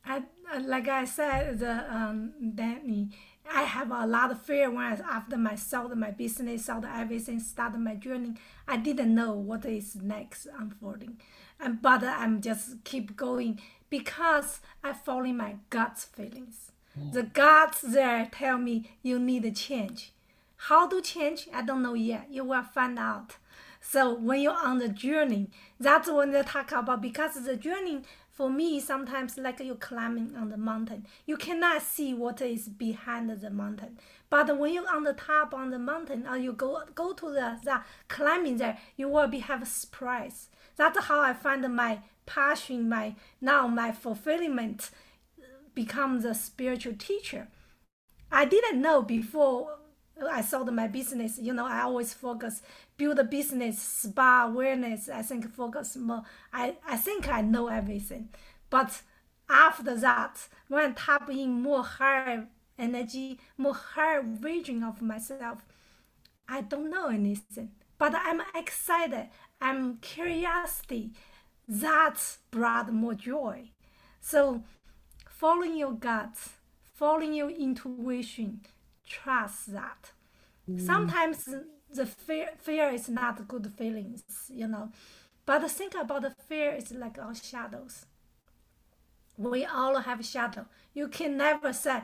[0.05, 0.23] I,
[0.61, 3.09] like I said, the um, Danny,
[3.51, 7.41] I have a lot of fear when I, after my sold my business, sold everything,
[7.41, 8.35] started my journey.
[8.69, 11.21] I didn't know what is next unfolding,
[11.59, 13.61] and but I'm just keep going
[13.91, 16.73] because I follow my gut's feelings.
[16.99, 17.13] Mm.
[17.13, 20.13] The guts there tell me you need a change.
[20.57, 21.49] How to change?
[21.53, 22.29] I don't know yet.
[22.31, 23.37] You will find out.
[23.81, 28.01] So when you're on the journey, that's when they talk about because the journey
[28.35, 31.07] for me sometimes like you're climbing on the mountain.
[31.27, 33.99] You cannot see what is behind the mountain.
[34.31, 37.59] But when you're on the top on the mountain or you go go to the,
[37.63, 40.49] the climbing there, you will be have a surprise.
[40.77, 44.91] That's how I find my passion, my now my fulfillment
[45.75, 47.49] becomes a spiritual teacher.
[48.31, 49.79] I didn't know before
[50.31, 51.39] I sold my business.
[51.39, 52.63] You know, I always focus
[52.97, 55.09] build a business, spa awareness.
[55.09, 56.23] I think focus more.
[56.53, 58.29] I, I think I know everything.
[58.71, 59.03] But
[59.49, 62.47] after that, when I tap in more higher
[62.79, 65.63] energy, more higher vision of myself,
[66.49, 67.71] I don't know anything.
[67.99, 69.29] But I'm excited.
[69.61, 71.13] I'm curiosity.
[71.67, 73.71] That brought more joy.
[74.21, 74.63] So
[75.29, 76.37] following your gut,
[76.95, 78.61] following your intuition,
[79.07, 80.13] trust that.
[80.71, 80.81] Mm.
[80.81, 81.49] Sometimes
[81.93, 84.91] the fear fear is not good feelings, you know.
[85.47, 88.07] But think about the fear is like our shadows.
[89.37, 90.67] We all have shadow.
[90.95, 92.03] You can never say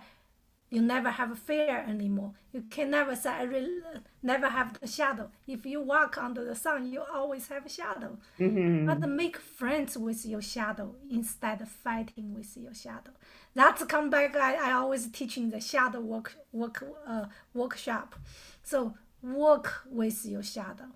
[0.71, 2.33] you never have fear anymore.
[2.53, 3.81] You can never say I really
[4.23, 5.31] never have the shadow.
[5.47, 8.18] If you walk under the sun, you always have a shadow.
[8.39, 8.87] Mm-hmm.
[8.87, 13.11] But make friends with your shadow instead of fighting with your shadow.
[13.55, 14.37] That's come back.
[14.37, 18.14] I, I always teaching the shadow work work uh, workshop.
[18.62, 20.91] So work with your shadow.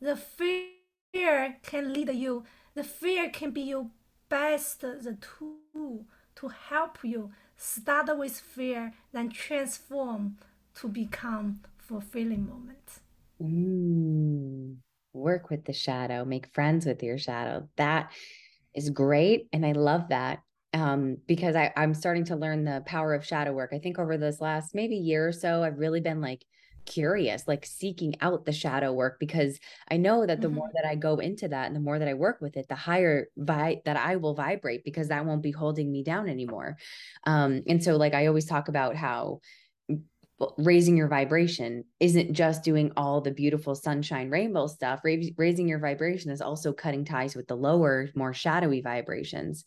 [0.00, 2.44] The fear can lead you.
[2.74, 3.86] The fear can be your
[4.28, 6.04] best the tool
[6.36, 10.38] to help you start with fear, then transform
[10.76, 13.00] to become fulfilling moment.
[13.42, 14.76] Mm,
[15.12, 17.68] work with the shadow, make friends with your shadow.
[17.76, 18.10] That
[18.74, 19.48] is great.
[19.52, 20.40] And I love that
[20.72, 23.70] um, because I, I'm starting to learn the power of shadow work.
[23.72, 26.44] I think over this last maybe year or so, I've really been like
[26.88, 29.58] curious, like seeking out the shadow work because
[29.90, 30.56] I know that the mm-hmm.
[30.56, 32.74] more that I go into that and the more that I work with it, the
[32.74, 36.76] higher vi- that I will vibrate because that won't be holding me down anymore.
[37.24, 39.40] Um, and so, like, I always talk about how
[40.56, 46.30] raising your vibration isn't just doing all the beautiful sunshine rainbow stuff raising your vibration
[46.30, 49.64] is also cutting ties with the lower more shadowy vibrations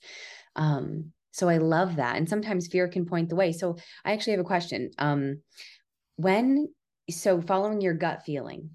[0.55, 4.31] um, so i love that and sometimes fear can point the way so i actually
[4.31, 5.41] have a question um,
[6.15, 6.69] when
[7.09, 8.69] so following your gut feeling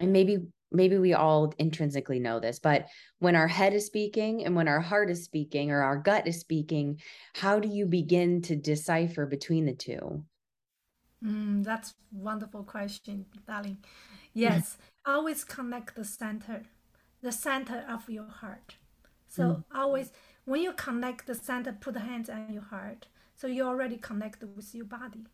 [0.00, 0.38] and maybe
[0.72, 2.86] maybe we all intrinsically know this but
[3.20, 6.40] when our head is speaking and when our heart is speaking or our gut is
[6.40, 7.00] speaking
[7.34, 10.24] how do you begin to decipher between the two
[11.24, 13.78] Mm, that's wonderful question, darling.
[14.36, 16.62] Yes, always connect the center.
[17.22, 18.74] the center of your heart.
[19.28, 19.64] So mm.
[19.72, 20.10] always
[20.44, 23.06] when you connect the center, put the hands on your heart.
[23.36, 25.24] So you already connect with your body.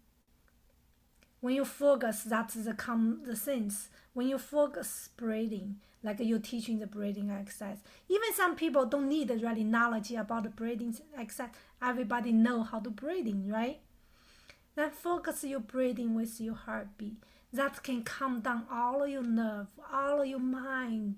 [1.40, 3.88] When you focus, that's the come the sense.
[4.12, 7.78] When you focus breathing, like you're teaching the breathing exercise.
[8.08, 11.50] Even some people don't need really knowledge about the breathing exercise.
[11.82, 13.80] Everybody know how to breathing, right?
[14.76, 17.16] Then focus your breathing with your heartbeat.
[17.52, 21.16] That can calm down all your nerve, all your mind,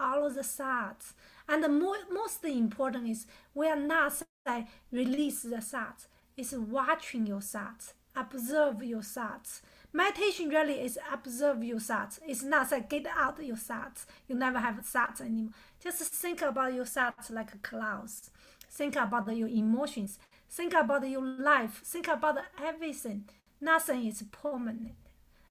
[0.00, 1.14] all of the thoughts.
[1.48, 6.08] And the more, most important is we are not say release the thoughts.
[6.36, 9.62] It's watching your thoughts, observe your thoughts.
[9.92, 12.20] Meditation really is observe your thoughts.
[12.26, 14.06] It's not say get out your thoughts.
[14.28, 15.52] You never have thoughts anymore.
[15.82, 18.30] Just think about your thoughts like clouds.
[18.70, 20.18] Think about your emotions.
[20.48, 21.82] Think about your life.
[21.84, 23.24] Think about everything.
[23.60, 24.94] Nothing is permanent.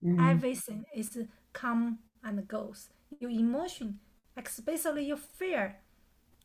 [0.04, 0.30] Mm-hmm.
[0.30, 1.18] Everything is
[1.52, 2.90] come and goes.
[3.20, 4.00] Your emotion,
[4.38, 5.78] especially your fear,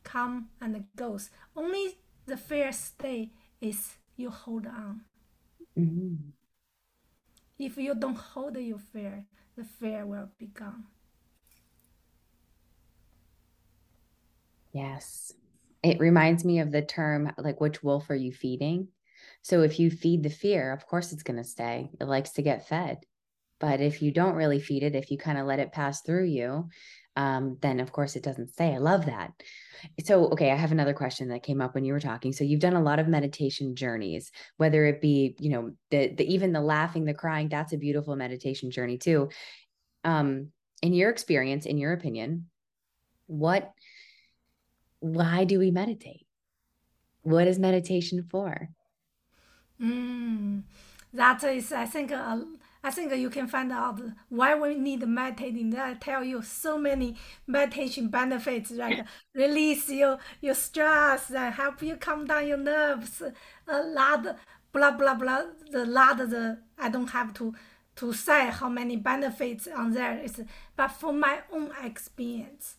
[0.02, 1.30] come and goes.
[1.56, 5.02] Only the fear stay is you hold on.
[5.78, 6.14] Mm-hmm.
[7.58, 10.84] If you don't hold your fear, the fear will be gone.
[14.72, 15.32] Yes.
[15.82, 18.88] It reminds me of the term like which wolf are you feeding?
[19.42, 21.90] So if you feed the fear, of course it's going to stay.
[22.00, 22.98] It likes to get fed.
[23.60, 26.24] But if you don't really feed it, if you kind of let it pass through
[26.24, 26.68] you,
[27.16, 28.74] um, then of course it doesn't say.
[28.74, 29.32] I love that.
[30.04, 32.32] So, okay, I have another question that came up when you were talking.
[32.32, 36.32] So, you've done a lot of meditation journeys, whether it be, you know, the, the
[36.32, 39.28] even the laughing, the crying, that's a beautiful meditation journey too.
[40.04, 40.48] Um,
[40.82, 42.46] in your experience, in your opinion,
[43.26, 43.72] what,
[45.00, 46.26] why do we meditate?
[47.22, 48.68] What is meditation for?
[49.80, 50.62] Mm,
[51.12, 52.44] that is, I think, a,
[52.84, 55.70] I think you can find out why we need meditating.
[55.70, 57.16] That tell you so many
[57.46, 63.22] meditation benefits, like release your your stress, and help you calm down your nerves.
[63.66, 64.36] A lot,
[64.70, 65.44] blah blah blah.
[65.70, 67.54] The lot of the I don't have to
[67.96, 70.42] to say how many benefits on there is,
[70.76, 72.74] but for my own experience,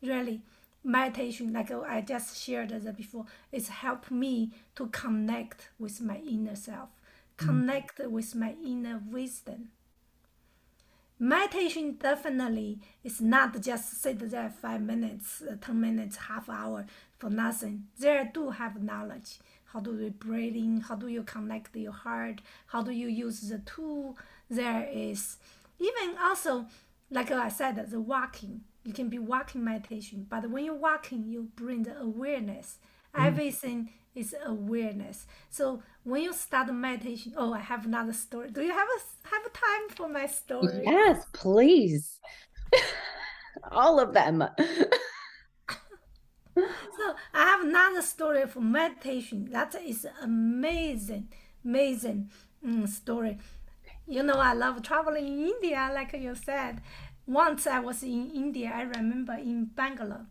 [0.00, 0.42] really
[0.84, 6.90] meditation, like I just shared before, it's helped me to connect with my inner self
[7.36, 9.70] connect with my inner wisdom.
[11.18, 16.84] Meditation definitely is not just sit there five minutes, uh, 10 minutes, half hour
[17.16, 17.84] for nothing.
[17.98, 19.38] There do have knowledge.
[19.66, 20.80] How do you breathing?
[20.80, 22.40] How do you connect your heart?
[22.66, 24.18] How do you use the tool?
[24.50, 25.36] There is
[25.78, 26.66] even also,
[27.10, 28.62] like I said, the walking.
[28.84, 32.78] You can be walking meditation, but when you're walking, you bring the awareness.
[33.14, 33.26] Mm.
[34.14, 35.26] Is awareness.
[35.48, 38.50] So when you start meditation, oh, I have another story.
[38.50, 40.82] Do you have a have time for my story?
[40.84, 42.20] Yes, please.
[43.70, 44.44] All of them.
[46.56, 49.48] so I have another story for meditation.
[49.50, 51.28] That is amazing,
[51.64, 52.30] amazing
[52.62, 53.38] um, story.
[54.06, 56.82] You know, I love traveling in India, like you said.
[57.26, 60.26] Once I was in India, I remember in Bangalore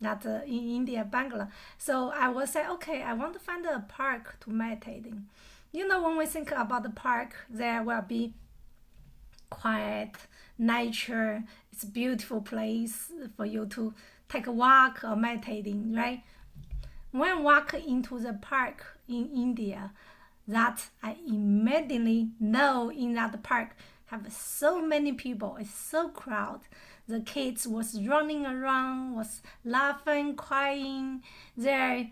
[0.00, 1.48] that uh, in India, Bangalore.
[1.76, 5.26] So I will say, okay, I want to find a park to meditating.
[5.72, 8.34] You know, when we think about the park, there will be
[9.50, 10.16] quiet,
[10.58, 11.44] nature.
[11.72, 13.94] It's a beautiful place for you to
[14.28, 16.22] take a walk or meditating, right?
[17.10, 19.92] When walk into the park in India,
[20.46, 23.76] that I immediately know in that park
[24.08, 26.68] have so many people, it's so crowded
[27.08, 31.22] the kids was running around, was laughing, crying.
[31.56, 32.10] There,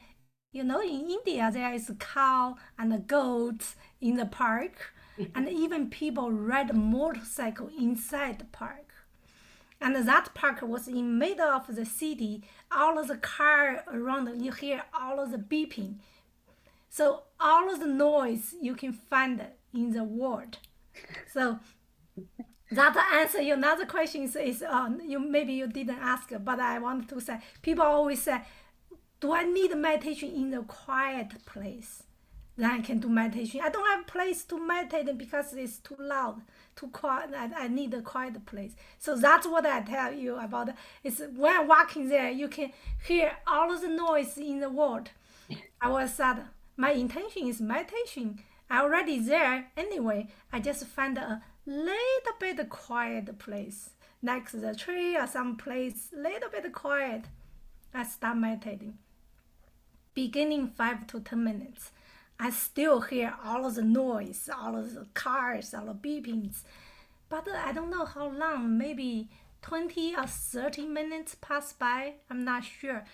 [0.53, 4.95] you know, in India there is a cow and a goat in the park,
[5.35, 8.95] and even people ride a motorcycle inside the park.
[9.79, 12.43] And that park was in middle of the city.
[12.73, 15.97] All of the car around, you hear all of the beeping.
[16.89, 19.45] So all of the noise you can find
[19.75, 20.57] in the world.
[21.31, 21.59] So
[22.71, 26.79] that answer your another question is, is uh, you maybe you didn't ask, but I
[26.79, 28.41] wanted to say people always say,
[29.21, 32.03] do I need meditation in a quiet place?
[32.57, 33.61] Then I can do meditation.
[33.63, 36.41] I don't have place to meditate because it's too loud,
[36.75, 37.31] too quiet.
[37.37, 38.73] I, I need a quiet place.
[38.99, 40.71] So that's what I tell you about.
[41.05, 42.73] It's when walking there, you can
[43.07, 45.11] hear all the noise in the world.
[45.81, 46.45] I was said
[46.77, 48.41] my intention is meditation.
[48.71, 50.29] I already there anyway.
[50.53, 53.91] I just find a little bit quiet place
[54.23, 57.25] next to the tree or some place little bit quiet.
[57.93, 58.99] I start meditating
[60.15, 61.91] beginning five to ten minutes.
[62.41, 66.63] I still hear all of the noise all of the cars all the beepings.
[67.29, 69.29] But i don't know how long maybe
[69.63, 73.05] 20 or 30 minutes pass by, I'm not sure.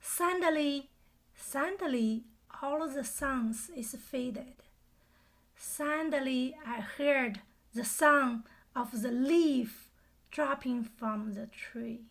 [0.00, 0.90] Suddenly,
[1.36, 2.24] suddenly,
[2.60, 4.54] all of the sounds is faded.
[5.56, 7.42] Suddenly, I heard
[7.74, 8.44] the sound
[8.74, 9.90] of the leaf
[10.30, 12.02] dropping from the tree.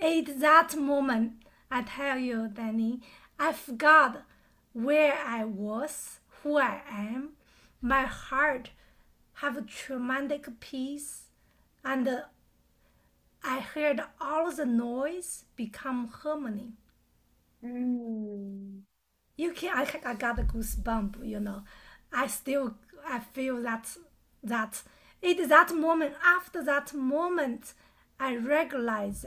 [0.00, 1.32] At that moment,
[1.70, 3.00] I tell you, Danny,
[3.38, 4.24] I forgot
[4.72, 7.30] where I was, who I am.
[7.80, 8.70] My heart
[9.34, 11.24] have a tremendous peace,
[11.84, 12.22] and
[13.44, 16.72] I heard all the noise become harmony.
[17.64, 18.80] Mm.
[19.36, 21.64] You can I, I got a goosebump, you know.
[22.12, 22.76] I still
[23.06, 23.96] I feel that
[24.42, 24.82] that
[25.20, 27.74] it that moment after that moment
[28.18, 29.24] I realize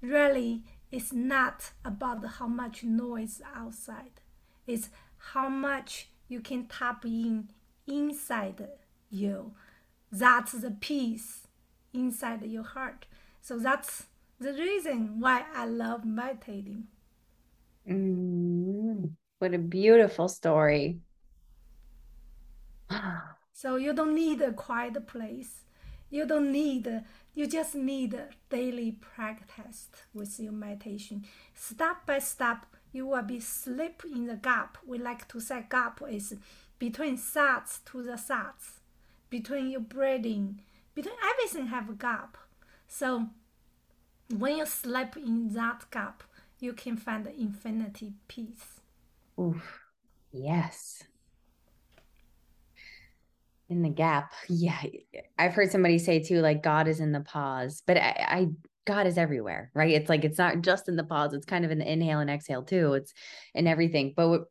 [0.00, 4.20] really it's not about how much noise outside.
[4.66, 4.90] It's
[5.32, 7.48] how much you can tap in
[7.86, 8.68] inside
[9.10, 9.52] you.
[10.10, 11.48] That's the peace
[11.92, 13.06] inside your heart.
[13.40, 14.04] So that's
[14.38, 16.86] the reason why I love meditating.
[17.88, 20.98] Mm, what a beautiful story.
[23.52, 25.60] So you don't need a quiet place.
[26.10, 27.02] You don't need,
[27.34, 28.16] you just need
[28.48, 31.24] daily practice with your meditation.
[31.54, 34.78] Step by step, you will be slip in the gap.
[34.86, 36.34] We like to say gap is
[36.78, 38.80] between thoughts to the thoughts,
[39.30, 40.60] between your breathing,
[40.94, 42.36] between everything have a gap.
[42.86, 43.26] So
[44.36, 46.22] when you slip in that gap,
[46.60, 48.80] you can find infinity peace.
[49.38, 49.80] Oof.
[50.32, 51.02] Yes.
[53.68, 54.32] In the gap.
[54.48, 54.80] Yeah.
[55.38, 58.48] I've heard somebody say too, like God is in the pause, but I, I
[58.86, 59.92] God is everywhere, right?
[59.92, 62.30] It's like it's not just in the pause, it's kind of in the inhale and
[62.30, 62.94] exhale too.
[62.94, 63.12] It's
[63.54, 64.12] in everything.
[64.14, 64.42] But what,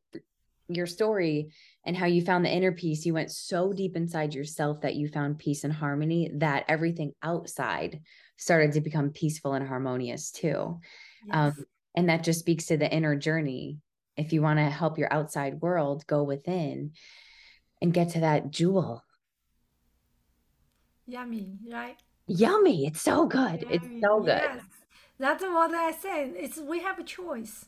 [0.70, 1.50] your story
[1.86, 5.08] and how you found the inner peace, you went so deep inside yourself that you
[5.08, 8.00] found peace and harmony that everything outside
[8.38, 10.80] started to become peaceful and harmonious too.
[11.32, 11.58] Um, yes.
[11.58, 13.78] Um, and that just speaks to the inner journey.
[14.18, 16.92] If you want to help your outside world go within
[17.84, 19.04] and get to that jewel.
[21.06, 21.98] Yummy, right?
[22.28, 22.88] Yummy.
[22.88, 23.62] It's so good.
[23.62, 23.76] Yummy.
[23.76, 24.42] It's so good.
[24.42, 24.62] Yes.
[25.20, 26.34] That's what I said.
[26.38, 27.66] It's we have a choice.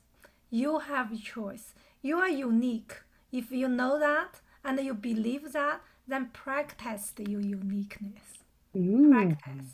[0.50, 1.74] You have a choice.
[2.02, 2.94] You are unique.
[3.32, 8.46] If you know that and you believe that, then practice your uniqueness.
[8.74, 9.12] Mm.
[9.12, 9.72] Practice.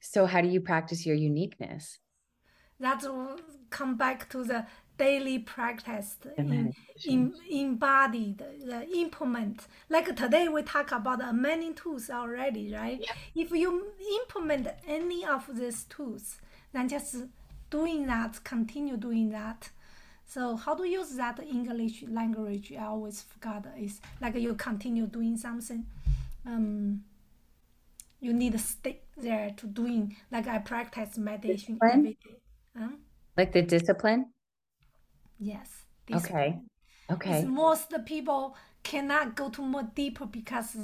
[0.00, 1.98] So, how do you practice your uniqueness?
[2.78, 4.66] That will come back to the
[4.98, 6.72] daily practice in,
[7.04, 13.42] in embodied the implement like today we talk about many tools already right yeah.
[13.42, 13.86] if you
[14.22, 16.38] implement any of these tools
[16.72, 17.16] then just
[17.68, 19.70] doing that continue doing that
[20.26, 22.72] so how to use that English language?
[22.72, 25.86] I always forgot is like you continue doing something.
[26.44, 27.02] Um,
[28.20, 31.98] you need to stick there to doing like I practice meditation discipline?
[31.98, 32.36] every day.
[32.76, 32.96] Huh?
[33.36, 34.26] Like the discipline?
[35.38, 35.84] Yes.
[36.12, 36.58] Okay.
[37.10, 37.44] Okay.
[37.44, 40.76] Most people cannot go to more deeper because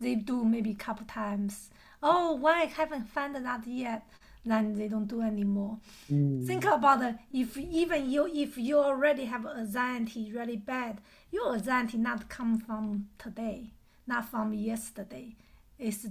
[0.00, 1.70] they do maybe couple times.
[2.02, 4.06] Oh, why I haven't found that yet?
[4.46, 5.78] then they don't do anymore.
[6.10, 6.46] Mm.
[6.46, 7.16] Think about it.
[7.32, 11.00] If even you, if you already have anxiety really bad,
[11.30, 13.72] your anxiety not come from today,
[14.06, 15.34] not from yesterday.
[15.78, 16.06] It's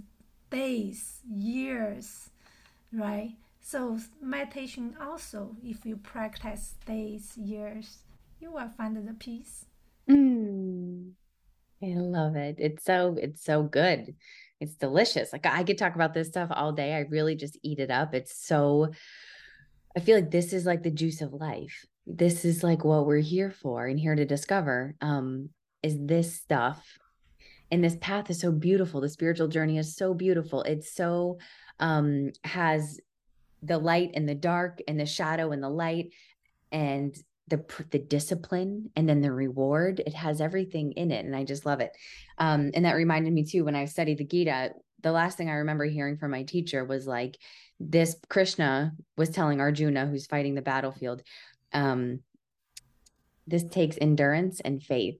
[0.49, 2.29] days, years,
[2.91, 3.31] right?
[3.67, 8.03] So meditation also, if you practice days, years,
[8.39, 9.65] you will find the peace.
[10.07, 11.13] Mm.
[11.81, 12.57] I love it.
[12.59, 14.15] It's so it's so good
[14.59, 15.33] it's delicious.
[15.33, 16.93] Like I could talk about this stuff all day.
[16.93, 18.13] I really just eat it up.
[18.13, 18.91] It's so
[19.95, 21.85] I feel like this is like the juice of life.
[22.05, 24.95] This is like what we're here for and here to discover.
[25.01, 25.49] Um,
[25.83, 26.83] is this stuff.
[27.71, 29.01] And this path is so beautiful.
[29.01, 30.61] The spiritual journey is so beautiful.
[30.63, 31.37] It's so
[31.79, 32.99] um has
[33.65, 36.11] the light and the dark and the shadow and the light
[36.71, 37.15] and
[37.47, 40.01] the the discipline and then the reward.
[40.05, 41.91] It has everything in it and i just love it.
[42.37, 44.73] Um, and that reminded me too when i studied the gita
[45.05, 47.37] the last thing i remember hearing from my teacher was like
[47.79, 51.21] this krishna was telling arjuna who's fighting the battlefield
[51.73, 52.19] um,
[53.47, 55.19] this takes endurance and faith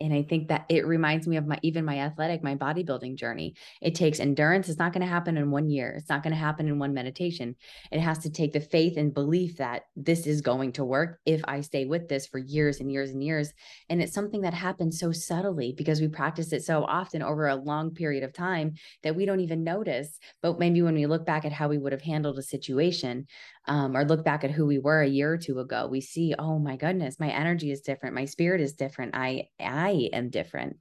[0.00, 3.54] and i think that it reminds me of my even my athletic my bodybuilding journey.
[3.80, 4.68] It takes endurance.
[4.68, 5.94] It's not going to happen in one year.
[5.96, 7.56] It's not going to happen in one meditation.
[7.90, 11.42] It has to take the faith and belief that this is going to work if
[11.46, 13.52] i stay with this for years and years and years.
[13.88, 17.56] And it's something that happens so subtly because we practice it so often over a
[17.56, 20.18] long period of time that we don't even notice.
[20.42, 23.26] But maybe when we look back at how we would have handled a situation
[23.66, 26.34] um, or look back at who we were a year or two ago, we see,
[26.38, 30.78] oh my goodness, my energy is different, my spirit is different, I I am different.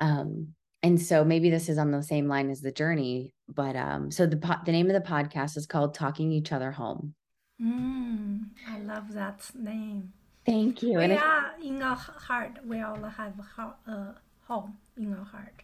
[0.00, 4.10] Um, and so maybe this is on the same line as the journey, but um,
[4.10, 7.14] so the po- the name of the podcast is called Talking Each Other Home.
[7.62, 10.12] Mm, I love that name.
[10.44, 10.98] Thank you.
[10.98, 12.58] We And are in our heart.
[12.66, 14.14] We all have a a
[14.46, 15.62] home in our heart.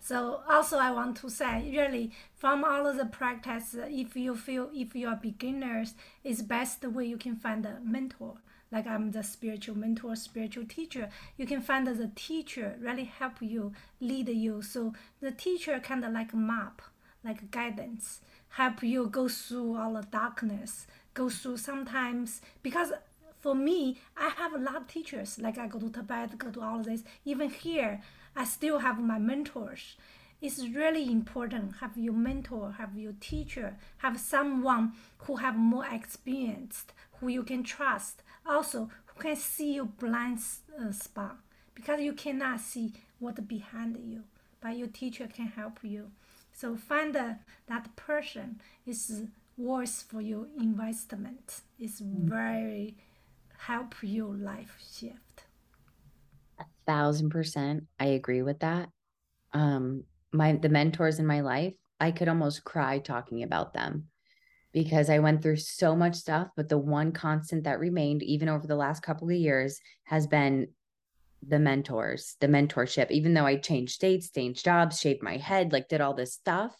[0.00, 4.70] So also I want to say, really, from all of the practice, if you feel
[4.72, 5.94] if you are beginners,
[6.24, 8.34] it's best way you can find a mentor.
[8.70, 11.08] Like I'm the spiritual mentor, spiritual teacher.
[11.36, 14.62] You can find the teacher really help you, lead you.
[14.62, 16.82] So the teacher kind of like map,
[17.24, 18.20] like guidance,
[18.50, 22.92] help you go through all the darkness, go through sometimes because
[23.40, 25.38] for me, I have a lot of teachers.
[25.38, 27.04] Like I go to Tibet, go to all of this.
[27.24, 28.00] Even here,
[28.38, 29.96] I still have my mentors.
[30.40, 34.92] It's really important have your mentor, have your teacher, have someone
[35.24, 38.22] who have more experienced, who you can trust.
[38.46, 40.38] Also, who can see your blind
[40.80, 41.38] uh, spot
[41.74, 44.22] because you cannot see what behind you,
[44.60, 46.12] but your teacher can help you.
[46.52, 47.34] So find uh,
[47.66, 49.24] that person is
[49.56, 51.62] worth for your investment.
[51.76, 52.94] It's very
[53.66, 55.27] help your life shift.
[56.88, 58.88] Thousand percent i agree with that.
[59.52, 64.08] Um my the mentors in my life i could almost cry talking about them
[64.72, 68.66] because i went through so much stuff but the one constant that remained even over
[68.66, 70.68] the last couple of years has been
[71.46, 73.10] the mentors the mentorship.
[73.10, 76.74] Even though i changed states changed jobs shaved my head like did all this stuff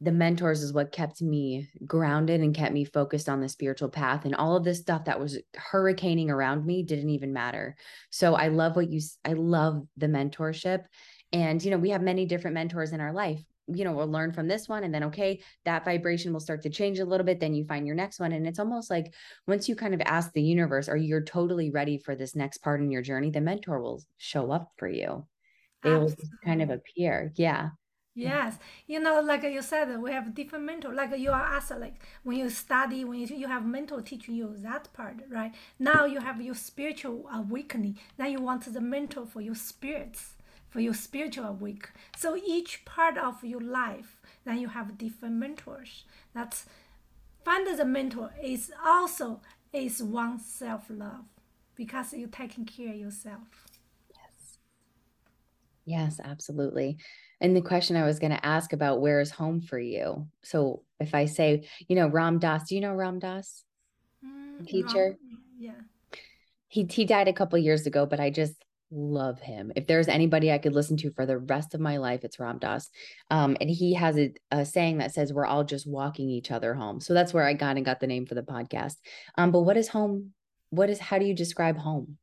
[0.00, 4.24] the mentors is what kept me grounded and kept me focused on the spiritual path
[4.24, 7.76] and all of this stuff that was hurricaning around me didn't even matter.
[8.10, 10.84] So i love what you i love the mentorship
[11.32, 13.42] and you know we have many different mentors in our life.
[13.66, 16.70] You know we'll learn from this one and then okay that vibration will start to
[16.70, 19.12] change a little bit then you find your next one and it's almost like
[19.46, 22.80] once you kind of ask the universe are you're totally ready for this next part
[22.80, 23.30] in your journey?
[23.30, 25.26] the mentor will show up for you.
[25.82, 26.12] They will
[26.44, 27.32] kind of appear.
[27.34, 27.70] Yeah
[28.18, 28.56] Yes,
[28.88, 30.92] you know, like you said, we have different mentor.
[30.92, 34.54] Like you are asked, like when you study, when you, you have mentor teaching you
[34.58, 35.54] that part, right?
[35.78, 37.98] Now you have your spiritual awakening.
[38.18, 40.34] Now you want the mentor for your spirits,
[40.68, 41.90] for your spiritual awake.
[42.16, 46.04] So each part of your life, then you have different mentors.
[46.34, 46.66] That's
[47.44, 49.40] find the mentor is also
[49.72, 51.24] is one self love
[51.76, 53.66] because you're taking care of yourself.
[54.10, 54.58] yes
[55.84, 56.98] Yes, absolutely.
[57.40, 60.26] And the question I was going to ask about where is home for you?
[60.42, 63.64] So if I say, you know, Ram Dass, do you know Ram Dass,
[64.24, 65.16] Mm, teacher?
[65.20, 65.38] wrong.
[65.58, 65.80] Yeah.
[66.66, 69.70] He he died a couple years ago, but I just love him.
[69.76, 72.58] If there's anybody I could listen to for the rest of my life, it's Ram
[72.58, 72.90] Dass.
[73.30, 76.74] Um, and he has a, a saying that says we're all just walking each other
[76.74, 77.00] home.
[77.00, 78.96] So that's where I got and got the name for the podcast.
[79.36, 80.32] Um, but what is home?
[80.70, 82.18] What is how do you describe home?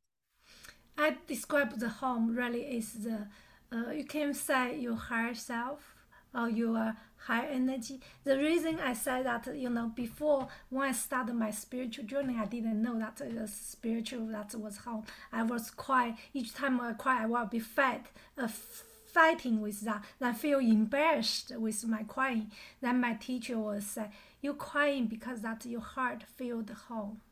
[0.98, 3.28] I describe the home really is the
[3.72, 5.94] uh, you can say your higher self
[6.34, 8.00] or your high energy.
[8.24, 12.44] The reason I say that you know before when I started my spiritual journey, I
[12.46, 14.26] didn't know that it was spiritual.
[14.28, 15.04] That was home.
[15.32, 17.22] I was cry each time I cry.
[17.24, 18.02] I will be fed.
[18.38, 22.50] Uh, fighting with that, then feel embarrassed with my crying.
[22.82, 24.10] Then my teacher will say,
[24.42, 27.22] "You crying because that your heart filled home,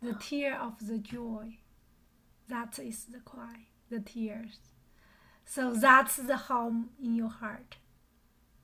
[0.00, 1.58] the tear of the joy."
[2.48, 4.69] That is the cry, the tears.
[5.54, 7.70] So that's the home in your heart.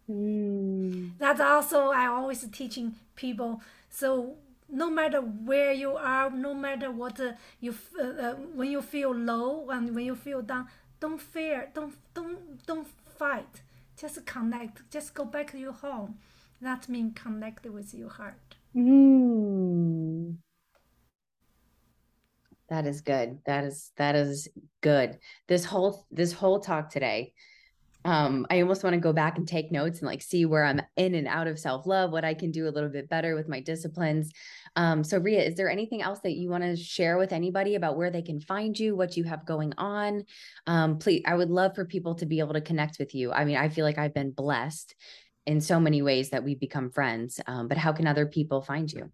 [0.08, 3.60] Mm, That's also I always teaching people.
[3.90, 4.36] So
[4.68, 9.12] no matter where you are, no matter what uh, you uh, uh, when you feel
[9.12, 10.68] low and when you feel down,
[11.00, 12.86] don't fear, don't don't don't
[13.18, 13.54] fight.
[14.00, 14.88] Just connect.
[14.90, 16.12] Just go back to your home.
[16.60, 18.56] That means connect with your heart.
[18.76, 19.45] mm.
[22.68, 23.38] That is good.
[23.46, 24.48] That is that is
[24.80, 25.18] good.
[25.46, 27.32] This whole this whole talk today,
[28.04, 30.80] um, I almost want to go back and take notes and like see where I'm
[30.96, 33.60] in and out of self-love, what I can do a little bit better with my
[33.60, 34.32] disciplines.
[34.76, 37.96] Um, so Ria, is there anything else that you want to share with anybody about
[37.96, 40.24] where they can find you, what you have going on?
[40.66, 43.32] Um, please, I would love for people to be able to connect with you.
[43.32, 44.94] I mean, I feel like I've been blessed
[45.46, 47.40] in so many ways that we've become friends.
[47.46, 49.10] Um, but how can other people find you?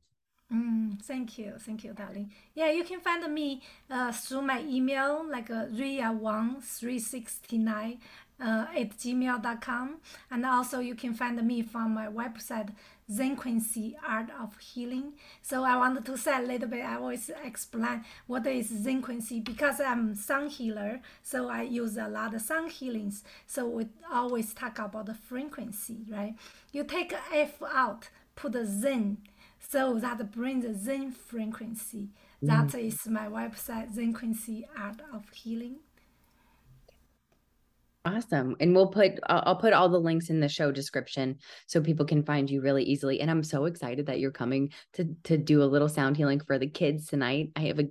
[0.53, 2.31] Mm, thank you, thank you, darling.
[2.55, 7.99] Yeah, you can find me uh, through my email, like uh, ria1369
[8.39, 9.97] uh, at gmail.com.
[10.31, 12.75] And also you can find me from my website,
[13.11, 15.15] Zenquency Art of Healing.
[15.41, 19.81] So I wanted to say a little bit, I always explain what is Zenquency because
[19.81, 21.01] I'm sound healer.
[21.23, 23.25] So I use a lot of sound healings.
[23.47, 26.35] So we always talk about the frequency, right?
[26.73, 29.17] You take F out, put a Zen
[29.69, 32.11] so that brings the Zen frequency.
[32.43, 35.77] That is my website, Zen Frequency Art of Healing.
[38.05, 38.57] Awesome.
[38.59, 41.39] And we'll put I'll put all the links in the show description
[41.69, 43.21] so people can find you really easily.
[43.21, 46.59] And I'm so excited that you're coming to to do a little sound healing for
[46.59, 47.53] the kids tonight.
[47.55, 47.85] I have a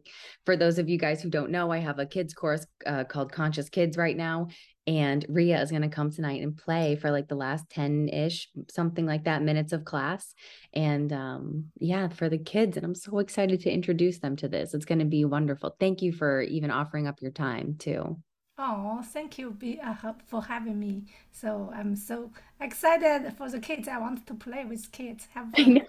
[0.45, 3.31] for those of you guys who don't know, I have a kids course uh, called
[3.31, 4.49] Conscious Kids right now
[4.87, 9.05] and Ria is going to come tonight and play for like the last 10-ish something
[9.05, 10.33] like that minutes of class
[10.73, 14.73] and um yeah for the kids and I'm so excited to introduce them to this.
[14.73, 15.75] It's going to be wonderful.
[15.79, 18.17] Thank you for even offering up your time too.
[18.57, 21.05] Oh, thank you uh, for having me.
[21.31, 23.87] So I'm so excited for the kids.
[23.87, 25.27] I want to play with kids.
[25.33, 25.81] Have I know.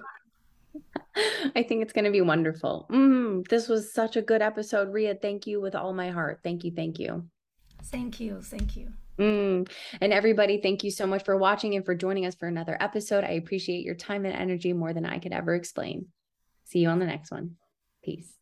[1.55, 2.86] I think it's going to be wonderful.
[2.90, 5.14] Mm, this was such a good episode, Ria.
[5.14, 6.40] Thank you with all my heart.
[6.43, 6.72] Thank you.
[6.74, 7.28] Thank you.
[7.85, 8.41] Thank you.
[8.41, 8.93] Thank you.
[9.18, 9.70] Mm.
[10.01, 13.24] And everybody, thank you so much for watching and for joining us for another episode.
[13.24, 16.07] I appreciate your time and energy more than I could ever explain.
[16.64, 17.57] See you on the next one.
[18.03, 18.33] Peace.